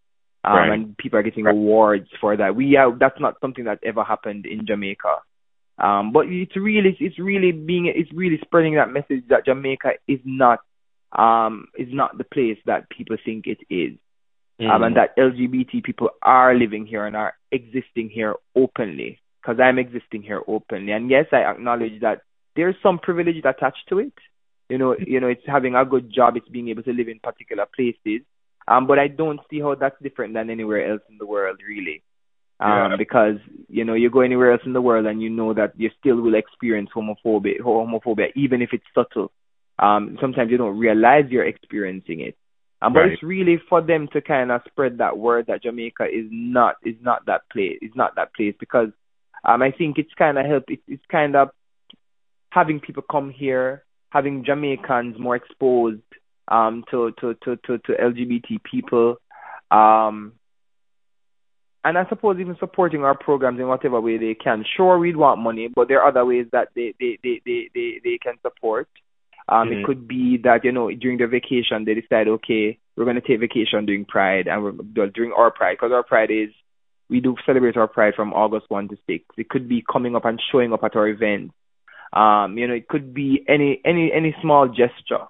um, 0.43 0.53
right. 0.53 0.71
and 0.71 0.97
people 0.97 1.19
are 1.19 1.23
getting 1.23 1.45
right. 1.45 1.53
awards 1.53 2.07
for 2.19 2.35
that. 2.35 2.55
We 2.55 2.77
have 2.77 2.99
that's 2.99 3.19
not 3.19 3.35
something 3.41 3.65
that 3.65 3.79
ever 3.83 4.03
happened 4.03 4.45
in 4.45 4.65
Jamaica. 4.65 5.17
Um, 5.77 6.11
but 6.11 6.27
it's 6.27 6.55
really 6.55 6.95
it's 6.99 7.19
really 7.19 7.51
being 7.51 7.87
it's 7.87 8.11
really 8.13 8.39
spreading 8.43 8.75
that 8.75 8.91
message 8.91 9.23
that 9.29 9.45
Jamaica 9.45 9.93
is 10.07 10.19
not 10.23 10.59
um 11.11 11.67
is 11.77 11.87
not 11.91 12.17
the 12.17 12.23
place 12.23 12.57
that 12.65 12.89
people 12.89 13.17
think 13.23 13.47
it 13.47 13.59
is. 13.69 13.97
Mm. 14.61 14.69
Um, 14.69 14.83
and 14.83 14.97
that 14.97 15.17
LGBT 15.17 15.83
people 15.83 16.11
are 16.21 16.53
living 16.53 16.85
here 16.85 17.07
and 17.07 17.15
are 17.15 17.33
existing 17.51 18.09
here 18.09 18.35
openly. 18.55 19.19
Because 19.41 19.59
I'm 19.59 19.79
existing 19.79 20.21
here 20.21 20.41
openly, 20.47 20.93
and 20.93 21.09
yes, 21.09 21.25
I 21.33 21.43
acknowledge 21.43 21.99
that 21.99 22.21
there's 22.55 22.75
some 22.81 22.97
privilege 22.97 23.37
attached 23.43 23.89
to 23.89 23.99
it. 23.99 24.13
You 24.69 24.77
know, 24.77 24.95
you 24.97 25.19
know, 25.19 25.27
it's 25.27 25.45
having 25.45 25.75
a 25.75 25.83
good 25.83 26.13
job, 26.13 26.37
it's 26.37 26.47
being 26.47 26.69
able 26.69 26.83
to 26.83 26.93
live 26.93 27.09
in 27.09 27.19
particular 27.19 27.65
places. 27.75 28.21
Um, 28.67 28.87
but 28.87 28.99
I 28.99 29.07
don't 29.07 29.41
see 29.49 29.59
how 29.59 29.75
that's 29.75 30.01
different 30.01 30.33
than 30.33 30.49
anywhere 30.49 30.89
else 30.89 31.01
in 31.09 31.17
the 31.17 31.25
world, 31.25 31.59
really. 31.67 32.03
Um, 32.59 32.91
yeah. 32.91 32.95
because 32.97 33.35
you 33.67 33.83
know 33.83 33.93
you 33.93 34.09
go 34.09 34.21
anywhere 34.21 34.51
else 34.53 34.61
in 34.65 34.73
the 34.73 34.81
world 34.81 35.05
and 35.05 35.21
you 35.21 35.29
know 35.29 35.53
that 35.53 35.73
you 35.75 35.89
still 35.99 36.21
will 36.21 36.35
experience 36.35 36.89
homophobia, 36.95 37.59
homophobia, 37.59 38.27
even 38.35 38.61
if 38.61 38.69
it's 38.73 38.85
subtle. 38.93 39.31
Um, 39.79 40.17
sometimes 40.21 40.51
you 40.51 40.57
don't 40.57 40.77
realize 40.77 41.25
you're 41.29 41.45
experiencing 41.45 42.21
it. 42.21 42.37
Um, 42.81 42.93
but 42.93 42.99
right. 42.99 43.11
it's 43.13 43.23
really 43.23 43.61
for 43.69 43.81
them 43.81 44.07
to 44.13 44.21
kind 44.21 44.51
of 44.51 44.61
spread 44.67 44.97
that 44.97 45.17
word 45.17 45.47
that 45.47 45.63
Jamaica 45.63 46.05
is 46.05 46.27
not 46.29 46.75
is 46.83 46.95
not 47.01 47.25
that 47.25 47.41
place, 47.51 47.79
is 47.81 47.91
not 47.95 48.15
that 48.15 48.33
place 48.33 48.55
because 48.59 48.89
um, 49.43 49.61
I 49.61 49.71
think 49.71 49.97
it's 49.97 50.13
kind 50.17 50.37
of 50.37 50.45
help. 50.45 50.65
It's, 50.67 50.83
it's 50.87 51.05
kind 51.11 51.35
of 51.35 51.49
having 52.49 52.79
people 52.79 53.03
come 53.09 53.31
here, 53.31 53.83
having 54.09 54.45
Jamaicans 54.45 55.17
more 55.19 55.35
exposed 55.35 56.01
um, 56.47 56.83
to, 56.91 57.11
to, 57.19 57.33
to, 57.43 57.55
to, 57.65 57.77
to 57.79 57.93
LGBT 57.93 58.63
people. 58.63 59.15
Um, 59.71 60.33
and 61.83 61.97
I 61.97 62.07
suppose 62.07 62.37
even 62.39 62.55
supporting 62.59 63.03
our 63.03 63.17
programs 63.17 63.59
in 63.59 63.67
whatever 63.67 63.99
way 63.99 64.17
they 64.17 64.35
can. 64.35 64.63
Sure, 64.77 64.97
we'd 64.97 65.17
want 65.17 65.41
money, 65.41 65.69
but 65.73 65.87
there 65.87 66.01
are 66.01 66.09
other 66.09 66.25
ways 66.25 66.47
that 66.51 66.69
they 66.75 66.93
they 66.99 67.19
they 67.23 67.41
they 67.45 67.69
they, 67.73 68.01
they 68.03 68.17
can 68.21 68.35
support. 68.41 68.87
Um, 69.49 69.67
mm-hmm. 69.67 69.79
It 69.79 69.85
could 69.85 70.07
be 70.07 70.37
that 70.43 70.63
you 70.63 70.71
know 70.71 70.89
during 70.91 71.17
the 71.17 71.27
vacation 71.27 71.83
they 71.85 71.95
decide, 71.95 72.27
okay, 72.27 72.79
we're 72.95 73.03
going 73.03 73.19
to 73.19 73.21
take 73.21 73.39
vacation 73.39 73.85
during 73.85 74.05
Pride 74.05 74.47
and 74.47 74.63
we're 74.63 75.07
during 75.07 75.33
our 75.33 75.51
Pride 75.51 75.77
because 75.79 75.91
our 75.91 76.03
Pride 76.03 76.31
is 76.31 76.49
we 77.09 77.19
do 77.19 77.35
celebrate 77.45 77.75
our 77.75 77.87
Pride 77.87 78.13
from 78.15 78.33
August 78.33 78.65
one 78.69 78.87
to 78.87 78.97
six. 79.05 79.25
It 79.37 79.49
could 79.49 79.67
be 79.67 79.83
coming 79.91 80.15
up 80.15 80.25
and 80.25 80.41
showing 80.51 80.71
up 80.71 80.83
at 80.83 80.95
our 80.95 81.07
events. 81.07 81.53
Um, 82.13 82.57
you 82.57 82.67
know, 82.67 82.75
it 82.75 82.87
could 82.87 83.13
be 83.13 83.43
any 83.47 83.81
any 83.83 84.11
any 84.13 84.35
small 84.41 84.69
gesture 84.69 85.25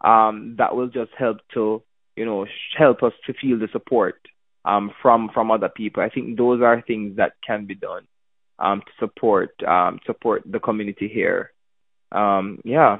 um, 0.00 0.56
that 0.58 0.74
will 0.74 0.88
just 0.88 1.12
help 1.16 1.38
to 1.54 1.82
you 2.16 2.24
know 2.24 2.46
help 2.76 3.04
us 3.04 3.12
to 3.26 3.34
feel 3.34 3.58
the 3.58 3.68
support 3.70 4.16
um, 4.64 4.90
from 5.00 5.30
from 5.34 5.50
other 5.50 5.68
people. 5.68 6.02
I 6.02 6.08
think 6.08 6.36
those 6.36 6.62
are 6.62 6.82
things 6.82 7.16
that 7.16 7.32
can 7.46 7.66
be 7.66 7.74
done 7.74 8.06
um, 8.58 8.80
to 8.80 8.92
support 8.98 9.50
um, 9.66 10.00
support 10.06 10.42
the 10.46 10.60
community 10.60 11.10
here. 11.12 11.52
Um, 12.10 12.58
yeah. 12.64 12.98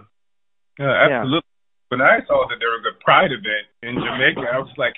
Yeah, 0.78 1.08
absolutely. 1.10 1.36
Yeah. 1.36 1.98
When 1.98 2.00
I 2.00 2.18
saw 2.26 2.46
that 2.48 2.56
there 2.58 2.70
was 2.70 2.84
a 2.90 3.04
Pride 3.04 3.32
event 3.32 3.68
in 3.82 3.94
Jamaica, 4.02 4.40
I 4.50 4.58
was 4.58 4.72
like, 4.78 4.94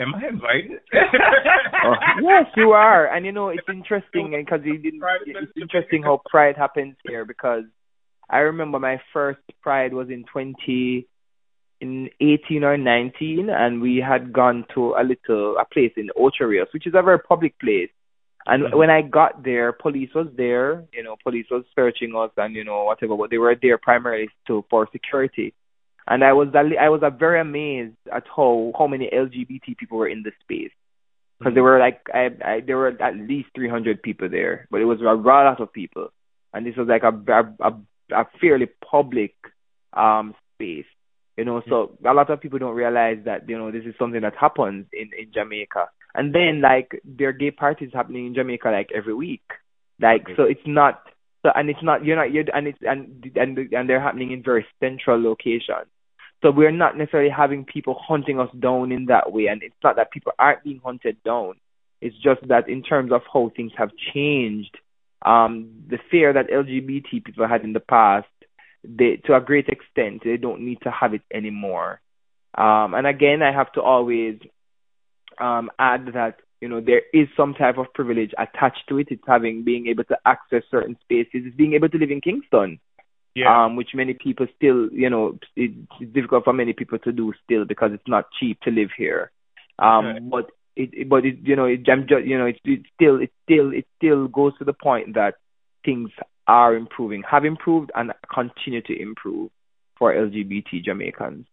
"Am 0.00 0.12
I 0.14 0.26
invited?" 0.26 0.80
oh, 1.84 1.94
yes, 2.20 2.46
you 2.56 2.72
are. 2.72 3.06
And 3.06 3.24
you 3.24 3.30
know, 3.30 3.50
it's 3.50 3.68
interesting 3.68 4.34
because 4.36 4.60
it, 4.64 4.80
it's 4.82 5.52
interesting 5.56 6.02
how 6.02 6.20
Pride 6.28 6.56
happens 6.56 6.96
here 7.06 7.24
because 7.24 7.64
I 8.28 8.38
remember 8.38 8.80
my 8.80 9.00
first 9.12 9.40
Pride 9.62 9.94
was 9.94 10.10
in 10.10 10.24
20 10.32 11.06
in 11.82 12.08
18 12.20 12.62
or 12.62 12.76
19, 12.78 13.50
and 13.50 13.80
we 13.80 13.96
had 13.96 14.32
gone 14.32 14.64
to 14.72 14.94
a 14.94 15.02
little 15.02 15.56
a 15.58 15.64
place 15.64 15.92
in 15.96 16.10
Ocho 16.16 16.44
Rios, 16.44 16.68
which 16.72 16.86
is 16.86 16.94
a 16.94 17.02
very 17.02 17.18
public 17.18 17.58
place. 17.58 17.90
And 18.46 18.62
mm-hmm. 18.62 18.78
when 18.78 18.88
I 18.88 19.02
got 19.02 19.42
there, 19.42 19.72
police 19.72 20.10
was 20.14 20.28
there. 20.36 20.84
You 20.92 21.02
know, 21.02 21.16
police 21.24 21.46
was 21.50 21.64
searching 21.74 22.14
us 22.16 22.30
and 22.36 22.54
you 22.54 22.64
know 22.64 22.84
whatever, 22.84 23.16
but 23.16 23.30
they 23.30 23.38
were 23.38 23.56
there 23.60 23.78
primarily 23.78 24.28
to 24.46 24.64
for 24.70 24.88
security. 24.92 25.54
And 26.06 26.22
I 26.22 26.32
was 26.32 26.48
I 26.54 26.88
was 26.88 27.02
very 27.18 27.40
amazed 27.40 27.96
at 28.14 28.24
how 28.34 28.72
how 28.78 28.86
many 28.86 29.10
LGBT 29.12 29.76
people 29.76 29.98
were 29.98 30.08
in 30.08 30.22
the 30.22 30.32
space 30.40 30.70
because 31.38 31.50
mm-hmm. 31.50 31.54
there 31.54 31.62
were 31.64 31.80
like 31.80 32.00
I, 32.14 32.30
I 32.44 32.60
there 32.64 32.76
were 32.76 32.94
at 33.02 33.16
least 33.16 33.48
300 33.56 34.02
people 34.02 34.28
there, 34.28 34.68
but 34.70 34.80
it 34.80 34.84
was 34.84 35.00
a 35.00 35.14
lot 35.14 35.60
of 35.60 35.72
people, 35.72 36.12
and 36.54 36.64
this 36.64 36.76
was 36.76 36.86
like 36.86 37.02
a 37.02 37.14
a, 37.60 37.72
a 38.12 38.26
fairly 38.40 38.68
public 38.88 39.34
um 39.92 40.34
space. 40.54 40.86
You 41.36 41.46
know, 41.46 41.62
so 41.66 41.96
a 42.04 42.12
lot 42.12 42.28
of 42.28 42.40
people 42.40 42.58
don't 42.58 42.74
realize 42.74 43.18
that 43.24 43.48
you 43.48 43.56
know 43.56 43.70
this 43.70 43.84
is 43.86 43.94
something 43.98 44.20
that 44.20 44.36
happens 44.36 44.86
in 44.92 45.10
in 45.18 45.32
Jamaica. 45.32 45.88
And 46.14 46.34
then 46.34 46.60
like 46.60 47.00
there 47.04 47.30
are 47.30 47.32
gay 47.32 47.50
parties 47.50 47.90
happening 47.94 48.26
in 48.26 48.34
Jamaica 48.34 48.68
like 48.68 48.90
every 48.94 49.14
week. 49.14 49.44
Like 49.98 50.26
so 50.36 50.42
it's 50.42 50.66
not 50.66 51.02
so 51.42 51.50
and 51.54 51.70
it's 51.70 51.82
not 51.82 52.04
you're 52.04 52.16
not 52.16 52.32
you're 52.32 52.44
and 52.54 52.66
it's 52.66 52.78
and 52.82 53.30
and 53.34 53.56
and 53.58 53.88
they're 53.88 54.00
happening 54.00 54.32
in 54.32 54.42
very 54.42 54.66
central 54.78 55.20
locations. 55.22 55.88
So 56.42 56.50
we're 56.50 56.70
not 56.70 56.98
necessarily 56.98 57.30
having 57.30 57.64
people 57.64 57.96
hunting 57.98 58.38
us 58.38 58.50
down 58.58 58.92
in 58.92 59.06
that 59.06 59.32
way 59.32 59.46
and 59.46 59.62
it's 59.62 59.76
not 59.82 59.96
that 59.96 60.10
people 60.10 60.32
aren't 60.38 60.64
being 60.64 60.80
hunted 60.84 61.22
down. 61.22 61.54
It's 62.02 62.16
just 62.16 62.46
that 62.48 62.68
in 62.68 62.82
terms 62.82 63.12
of 63.12 63.22
how 63.32 63.52
things 63.56 63.72
have 63.78 63.90
changed, 64.12 64.76
um, 65.24 65.84
the 65.88 65.98
fear 66.10 66.32
that 66.32 66.50
LGBT 66.50 67.24
people 67.24 67.46
had 67.46 67.62
in 67.62 67.72
the 67.72 67.80
past 67.80 68.26
they 68.84 69.20
to 69.24 69.34
a 69.34 69.40
great 69.40 69.68
extent 69.68 70.22
they 70.24 70.36
don't 70.36 70.62
need 70.62 70.80
to 70.82 70.90
have 70.90 71.14
it 71.14 71.22
anymore. 71.32 72.00
Um, 72.56 72.94
and 72.94 73.06
again, 73.06 73.42
I 73.42 73.52
have 73.52 73.72
to 73.72 73.82
always 73.82 74.38
um, 75.40 75.70
add 75.78 76.06
that 76.14 76.40
you 76.60 76.68
know 76.68 76.80
there 76.80 77.02
is 77.12 77.28
some 77.36 77.54
type 77.54 77.78
of 77.78 77.92
privilege 77.94 78.32
attached 78.38 78.84
to 78.88 78.98
it. 78.98 79.08
It's 79.10 79.22
having 79.26 79.64
being 79.64 79.86
able 79.86 80.04
to 80.04 80.18
access 80.26 80.62
certain 80.70 80.96
spaces. 81.02 81.42
It's 81.46 81.56
being 81.56 81.74
able 81.74 81.88
to 81.88 81.98
live 81.98 82.10
in 82.10 82.20
Kingston, 82.20 82.80
yeah. 83.34 83.64
um, 83.64 83.76
which 83.76 83.90
many 83.94 84.14
people 84.14 84.46
still 84.56 84.88
you 84.92 85.08
know 85.10 85.38
it's 85.56 85.74
difficult 86.12 86.44
for 86.44 86.52
many 86.52 86.72
people 86.72 86.98
to 87.00 87.12
do 87.12 87.32
still 87.44 87.64
because 87.64 87.92
it's 87.92 88.08
not 88.08 88.26
cheap 88.38 88.60
to 88.62 88.70
live 88.70 88.90
here. 88.96 89.30
Um, 89.78 90.06
okay. 90.06 90.18
But 90.20 90.50
it, 90.76 91.08
but 91.08 91.24
it, 91.24 91.38
you 91.42 91.56
know, 91.56 91.66
it, 91.66 91.80
I'm 91.90 92.06
just, 92.08 92.24
you 92.24 92.38
know, 92.38 92.46
it, 92.46 92.60
it 92.64 92.82
still, 92.94 93.20
it 93.20 93.30
still, 93.44 93.72
it 93.72 93.86
still 93.98 94.28
goes 94.28 94.56
to 94.58 94.64
the 94.64 94.72
point 94.72 95.14
that 95.14 95.34
things 95.84 96.10
are 96.46 96.74
improving, 96.74 97.22
have 97.30 97.44
improved, 97.44 97.90
and 97.94 98.12
continue 98.32 98.82
to 98.82 99.00
improve 99.00 99.50
for 99.98 100.14
LGBT 100.14 100.84
Jamaicans. 100.84 101.46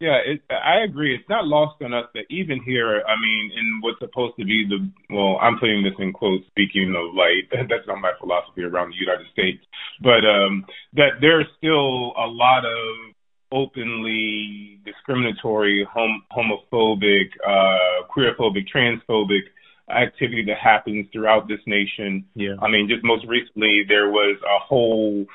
Yeah, 0.00 0.16
it, 0.24 0.40
I 0.48 0.82
agree. 0.88 1.14
It's 1.14 1.28
not 1.28 1.44
lost 1.44 1.82
on 1.82 1.92
us 1.92 2.06
that 2.14 2.24
even 2.30 2.62
here, 2.64 3.02
I 3.06 3.20
mean, 3.20 3.52
in 3.52 3.80
what's 3.82 4.00
supposed 4.00 4.32
to 4.38 4.46
be 4.46 4.64
the 4.66 4.88
well, 5.14 5.36
I'm 5.42 5.58
putting 5.60 5.82
this 5.84 5.92
in 5.98 6.14
quotes, 6.14 6.46
speaking 6.46 6.94
of 6.96 7.14
light. 7.14 7.52
That's 7.68 7.86
not 7.86 8.00
my 8.00 8.12
philosophy 8.18 8.62
around 8.62 8.90
the 8.90 9.04
United 9.04 9.26
States, 9.32 9.62
but 10.00 10.24
um, 10.24 10.64
that 10.94 11.20
there's 11.20 11.44
still 11.58 12.16
a 12.16 12.24
lot 12.24 12.64
of 12.64 13.14
openly 13.52 14.80
discriminatory, 14.86 15.86
hom- 15.92 16.24
homophobic, 16.32 17.28
uh, 17.46 18.08
queerphobic, 18.08 18.64
transphobic 18.74 19.52
activity 19.90 20.44
that 20.46 20.58
happens 20.58 21.06
throughout 21.12 21.48
this 21.48 21.60
nation. 21.66 22.26
Yeah. 22.34 22.54
I 22.60 22.68
mean, 22.68 22.88
just 22.88 23.04
most 23.04 23.26
recently, 23.26 23.82
there 23.88 24.08
was 24.10 24.36
a 24.44 24.58
whole 24.64 25.26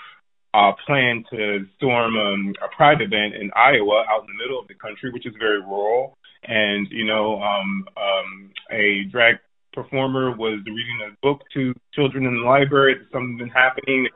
uh, 0.55 0.71
plan 0.85 1.23
to 1.31 1.65
storm 1.75 2.15
um, 2.15 2.53
a 2.63 2.73
pride 2.75 3.01
event 3.01 3.35
in 3.35 3.51
Iowa, 3.55 4.05
out 4.09 4.21
in 4.21 4.27
the 4.27 4.43
middle 4.43 4.59
of 4.59 4.67
the 4.67 4.75
country, 4.75 5.11
which 5.11 5.25
is 5.25 5.33
very 5.37 5.59
rural. 5.59 6.17
And 6.43 6.87
you 6.91 7.05
know, 7.05 7.41
um, 7.41 7.85
um, 7.97 8.51
a 8.71 9.03
drag 9.11 9.35
performer 9.73 10.31
was 10.31 10.59
reading 10.65 10.99
a 11.07 11.17
book 11.21 11.41
to 11.53 11.73
children 11.93 12.25
in 12.25 12.35
the 12.35 12.45
library. 12.45 12.93
It's 12.93 13.11
something 13.11 13.37
been 13.37 13.49
happening. 13.49 14.07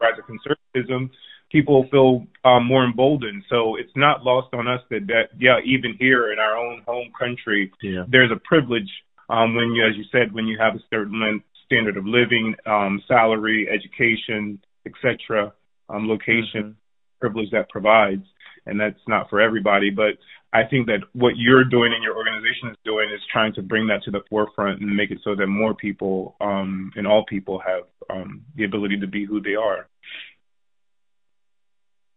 Rise 0.00 0.18
of 0.18 0.26
conservatism. 0.26 1.10
People 1.50 1.88
feel 1.90 2.26
um, 2.44 2.66
more 2.66 2.84
emboldened. 2.84 3.42
So 3.50 3.74
it's 3.74 3.90
not 3.96 4.22
lost 4.22 4.54
on 4.54 4.68
us 4.68 4.80
that 4.90 5.08
that 5.08 5.30
yeah, 5.38 5.58
even 5.64 5.96
here 5.98 6.32
in 6.32 6.38
our 6.38 6.56
own 6.56 6.82
home 6.86 7.10
country, 7.18 7.72
yeah. 7.82 8.04
there's 8.08 8.30
a 8.30 8.38
privilege 8.38 8.88
um, 9.30 9.54
when 9.54 9.72
you, 9.72 9.86
as 9.86 9.96
you 9.96 10.04
said, 10.10 10.32
when 10.32 10.46
you 10.46 10.58
have 10.58 10.74
a 10.74 10.82
certain 10.90 11.42
standard 11.64 11.96
of 11.96 12.04
living, 12.04 12.54
um, 12.66 13.00
salary, 13.06 13.68
education, 13.72 14.58
etc., 14.84 15.52
um, 15.88 16.08
location, 16.08 16.62
mm-hmm. 16.62 17.20
privilege 17.20 17.50
that 17.52 17.68
provides, 17.68 18.24
and 18.66 18.78
that's 18.80 18.98
not 19.06 19.30
for 19.30 19.40
everybody. 19.40 19.90
But 19.90 20.18
I 20.52 20.64
think 20.68 20.86
that 20.86 21.00
what 21.12 21.34
you're 21.36 21.64
doing 21.64 21.92
and 21.94 22.02
your 22.02 22.16
organization 22.16 22.70
is 22.70 22.76
doing 22.84 23.08
is 23.14 23.20
trying 23.32 23.54
to 23.54 23.62
bring 23.62 23.86
that 23.86 24.02
to 24.04 24.10
the 24.10 24.22
forefront 24.28 24.80
and 24.80 24.96
make 24.96 25.12
it 25.12 25.18
so 25.22 25.36
that 25.36 25.46
more 25.46 25.74
people 25.74 26.34
um, 26.40 26.90
and 26.96 27.06
all 27.06 27.24
people 27.24 27.60
have 27.64 27.84
um, 28.10 28.42
the 28.56 28.64
ability 28.64 28.98
to 28.98 29.06
be 29.06 29.24
who 29.24 29.40
they 29.40 29.54
are. 29.54 29.88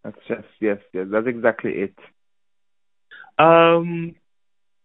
That's 0.03 0.17
just 0.27 0.47
yes, 0.59 0.79
yes, 0.93 1.05
that's 1.11 1.27
exactly 1.27 1.71
it. 1.71 1.95
Um, 3.37 4.15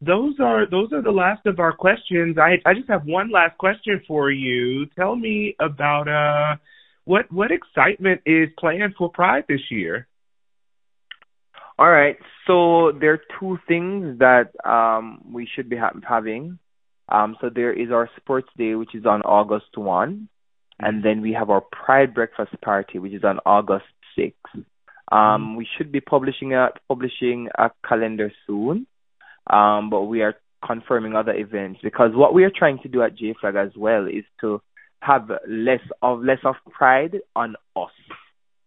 those 0.00 0.34
are 0.40 0.68
those 0.70 0.92
are 0.92 1.02
the 1.02 1.10
last 1.10 1.46
of 1.46 1.58
our 1.58 1.72
questions. 1.72 2.36
I 2.38 2.58
I 2.64 2.74
just 2.74 2.88
have 2.88 3.04
one 3.04 3.30
last 3.30 3.58
question 3.58 4.00
for 4.06 4.30
you. 4.30 4.86
Tell 4.96 5.16
me 5.16 5.56
about 5.60 6.08
uh 6.08 6.56
what 7.04 7.32
what 7.32 7.50
excitement 7.50 8.20
is 8.26 8.48
planned 8.58 8.94
for 8.96 9.10
Pride 9.10 9.44
this 9.48 9.70
year? 9.70 10.06
All 11.78 11.90
right. 11.90 12.16
So 12.46 12.92
there 12.98 13.12
are 13.12 13.20
two 13.38 13.58
things 13.68 14.18
that 14.18 14.50
um, 14.68 15.22
we 15.32 15.48
should 15.54 15.68
be 15.68 15.76
ha- 15.76 15.92
having. 16.06 16.58
Um, 17.08 17.36
so 17.40 17.50
there 17.54 17.72
is 17.72 17.90
our 17.92 18.10
sports 18.16 18.48
day, 18.56 18.74
which 18.74 18.94
is 18.94 19.06
on 19.06 19.22
August 19.22 19.76
1. 19.76 20.28
And 20.80 21.04
then 21.04 21.22
we 21.22 21.32
have 21.32 21.50
our 21.50 21.60
Pride 21.60 22.14
breakfast 22.14 22.60
party, 22.62 22.98
which 22.98 23.12
is 23.12 23.24
on 23.24 23.38
August 23.46 23.86
6. 24.16 24.34
Um, 25.10 25.56
we 25.56 25.66
should 25.76 25.90
be 25.92 26.00
publishing 26.00 26.52
a 26.52 26.70
publishing 26.88 27.48
a 27.56 27.70
calendar 27.88 28.30
soon, 28.46 28.86
um, 29.50 29.90
but 29.90 30.02
we 30.02 30.22
are 30.22 30.34
confirming 30.66 31.14
other 31.14 31.34
events 31.34 31.80
because 31.82 32.10
what 32.14 32.34
we 32.34 32.44
are 32.44 32.50
trying 32.54 32.78
to 32.80 32.88
do 32.88 33.02
at 33.02 33.16
JFLAG 33.16 33.54
as 33.54 33.76
well 33.76 34.06
is 34.06 34.24
to 34.40 34.60
have 35.00 35.30
less 35.48 35.80
of 36.02 36.22
less 36.24 36.40
of 36.44 36.56
pride 36.70 37.18
on 37.36 37.54
us. 37.76 37.90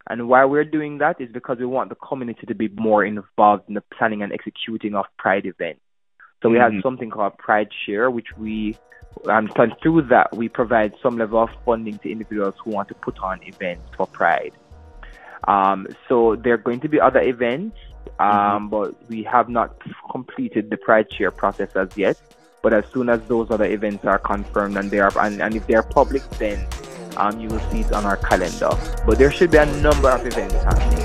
And 0.09 0.27
why 0.27 0.45
we're 0.45 0.65
doing 0.65 0.97
that 0.97 1.21
is 1.21 1.29
because 1.32 1.57
we 1.59 1.65
want 1.65 1.89
the 1.89 1.95
community 1.95 2.45
to 2.47 2.55
be 2.55 2.69
more 2.69 3.05
involved 3.05 3.63
in 3.67 3.75
the 3.75 3.84
planning 3.97 4.23
and 4.23 4.34
executing 4.34 4.95
of 4.95 5.05
Pride 5.17 5.45
events. 5.45 5.82
So 6.41 6.49
we 6.49 6.57
Mhm. 6.57 6.73
have 6.73 6.82
something 6.82 7.11
called 7.11 7.38
Pride 7.38 7.71
Share, 7.86 8.09
which 8.09 8.36
we 8.36 8.77
and 9.25 9.51
through 9.82 10.03
that 10.03 10.34
we 10.36 10.49
provide 10.49 10.93
some 11.03 11.17
level 11.17 11.43
of 11.43 11.49
funding 11.65 11.99
to 11.99 12.11
individuals 12.11 12.55
who 12.63 12.71
want 12.71 12.88
to 12.88 12.95
put 12.95 13.17
on 13.19 13.39
events 13.43 13.84
for 13.95 14.07
Pride. 14.07 14.53
Um, 15.47 15.88
so 16.07 16.36
there 16.36 16.53
are 16.53 16.57
going 16.57 16.79
to 16.82 16.89
be 16.89 16.99
other 16.99 17.21
events, 17.21 17.77
um, 18.20 18.70
but 18.70 18.95
we 19.10 19.24
have 19.24 19.49
not 19.49 19.76
completed 20.12 20.70
the 20.70 20.78
Pride 20.78 21.12
Share 21.12 21.32
process 21.32 21.76
as 21.76 21.95
yet. 21.97 22.20
But 22.62 22.74
as 22.74 22.86
soon 22.93 23.10
as 23.10 23.22
those 23.28 23.49
other 23.49 23.66
events 23.66 24.06
are 24.06 24.20
confirmed 24.20 24.78
and 24.78 24.91
they 24.91 24.99
are 24.99 25.12
and, 25.20 25.41
and 25.41 25.56
if 25.56 25.66
they 25.66 25.74
are 25.74 25.84
public, 25.84 26.22
then 26.38 26.68
um, 27.18 27.39
you 27.39 27.49
will 27.49 27.60
see 27.72 27.82
it 27.82 27.91
on 27.91 28.06
our 28.06 28.18
calendar. 28.18 28.70
But 29.06 29.18
there 29.18 29.32
should 29.32 29.52
be 29.52 29.58
a 29.58 29.66
number 29.82 30.10
of 30.10 30.26
events 30.26 30.54
happening. 30.56 30.99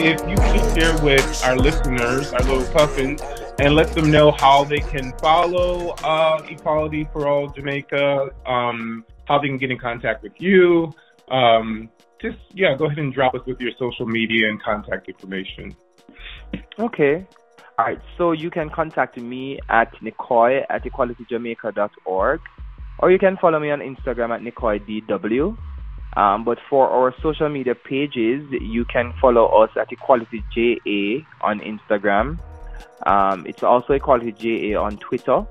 If 0.00 0.20
you 0.28 0.36
could 0.36 0.78
share 0.78 0.96
with 1.02 1.44
our 1.44 1.56
listeners, 1.56 2.32
our 2.32 2.42
little 2.42 2.72
puffins, 2.72 3.20
and 3.58 3.74
let 3.74 3.92
them 3.92 4.10
know 4.10 4.30
how 4.30 4.64
they 4.64 4.78
can 4.78 5.12
follow 5.18 5.90
uh, 6.04 6.40
Equality 6.48 7.08
for 7.12 7.26
All 7.26 7.48
Jamaica, 7.48 8.30
um, 8.46 9.04
how 9.26 9.38
they 9.38 9.48
can 9.48 9.58
get 9.58 9.70
in 9.70 9.78
contact 9.78 10.22
with 10.22 10.32
you. 10.38 10.92
Um, 11.30 11.90
just, 12.20 12.38
yeah, 12.54 12.76
go 12.76 12.86
ahead 12.86 12.98
and 12.98 13.12
drop 13.12 13.34
us 13.34 13.40
with 13.46 13.60
your 13.60 13.72
social 13.78 14.06
media 14.06 14.48
and 14.48 14.62
contact 14.62 15.08
information. 15.08 15.74
Okay. 16.78 17.26
All 17.78 17.84
right. 17.84 18.00
So 18.16 18.32
you 18.32 18.50
can 18.50 18.70
contact 18.70 19.16
me 19.16 19.58
at 19.68 19.92
Nicoy 20.02 20.64
at 20.68 20.84
equalityjamaica.org 20.84 22.40
or 23.00 23.10
you 23.10 23.18
can 23.18 23.36
follow 23.36 23.60
me 23.60 23.70
on 23.70 23.80
Instagram 23.80 24.30
at 24.30 24.42
NicoyDW. 24.42 25.56
Um, 26.16 26.44
but 26.44 26.58
for 26.68 26.88
our 26.88 27.14
social 27.22 27.48
media 27.48 27.74
pages, 27.74 28.42
you 28.50 28.84
can 28.86 29.12
follow 29.20 29.46
us 29.62 29.70
at 29.76 29.88
EqualityJA 29.90 31.24
on 31.42 31.60
Instagram. 31.60 32.38
Um, 33.06 33.46
it's 33.46 33.62
also 33.62 33.98
EqualityJA 33.98 34.80
on 34.80 34.98
Twitter. 34.98 35.44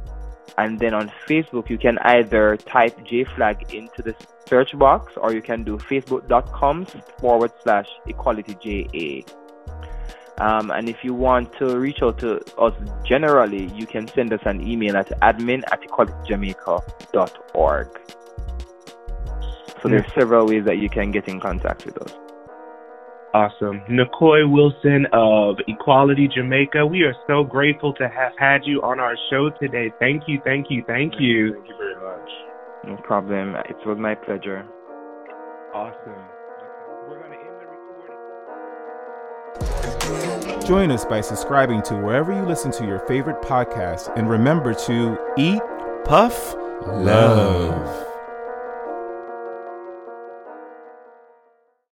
And 0.58 0.80
then 0.80 0.94
on 0.94 1.12
Facebook, 1.28 1.70
you 1.70 1.78
can 1.78 1.98
either 2.00 2.56
type 2.58 2.98
JFlag 3.06 3.74
into 3.74 4.02
the 4.02 4.16
search 4.48 4.78
box 4.78 5.14
or 5.18 5.34
you 5.34 5.42
can 5.42 5.64
do 5.64 5.78
facebook.com 5.78 6.86
forward 7.20 7.52
slash 7.64 7.88
EqualityJA. 8.08 9.30
Um, 10.40 10.72
and 10.72 10.88
if 10.88 11.04
you 11.04 11.14
want 11.14 11.52
to 11.58 11.78
reach 11.80 12.02
out 12.02 12.20
to 12.20 12.40
us 12.60 12.74
generally, 13.04 13.66
you 13.74 13.86
can 13.88 14.08
send 14.08 14.32
us 14.34 14.40
an 14.46 14.66
email 14.68 14.96
at 14.96 15.10
admin 15.22 15.64
at 15.72 15.82
equalityjamaica.org. 15.82 18.02
So 19.82 19.90
there's 19.90 20.14
several 20.14 20.46
ways 20.48 20.64
that 20.66 20.78
you 20.78 20.90
can 20.90 21.12
get 21.12 21.28
in 21.28 21.40
contact 21.40 21.86
with 21.86 21.98
us. 22.00 22.14
Awesome. 23.38 23.84
Nicoy 23.88 24.48
Wilson 24.48 25.06
of 25.14 25.58
Equality 25.68 26.28
Jamaica, 26.28 26.84
we 26.88 27.04
are 27.04 27.14
so 27.28 27.44
grateful 27.44 27.94
to 27.94 28.10
have 28.10 28.32
had 28.40 28.62
you 28.64 28.82
on 28.82 29.00
our 29.00 29.16
show 29.30 29.52
today. 29.62 29.94
Thank 30.00 30.24
you, 30.26 30.42
thank 30.44 30.72
you, 30.72 30.84
thank 30.88 31.14
you. 31.20 31.54
Thank 31.54 31.68
you 31.68 31.76
very 31.78 31.94
much. 31.98 32.28
No 32.84 32.98
problem. 33.04 33.56
It 33.70 33.76
was 33.86 34.00
my 34.00 34.16
pleasure. 34.16 34.66
Awesome. 35.72 36.26
We're 37.08 37.20
going 37.20 37.30
to 37.30 37.38
end 37.38 37.62
the 37.62 37.68
recording. 40.42 40.68
Join 40.68 40.90
us 40.90 41.06
by 41.06 41.22
subscribing 41.22 41.84
to 41.84 41.96
wherever 41.96 42.34
you 42.34 42.42
listen 42.42 42.72
to 42.72 42.88
your 42.88 43.02
favorite 43.06 43.44
podcast 43.44 44.18
and 44.18 44.28
remember 44.28 44.74
to 44.74 45.16
eat, 45.38 45.62
puff, 46.06 46.56
love. 46.88 48.07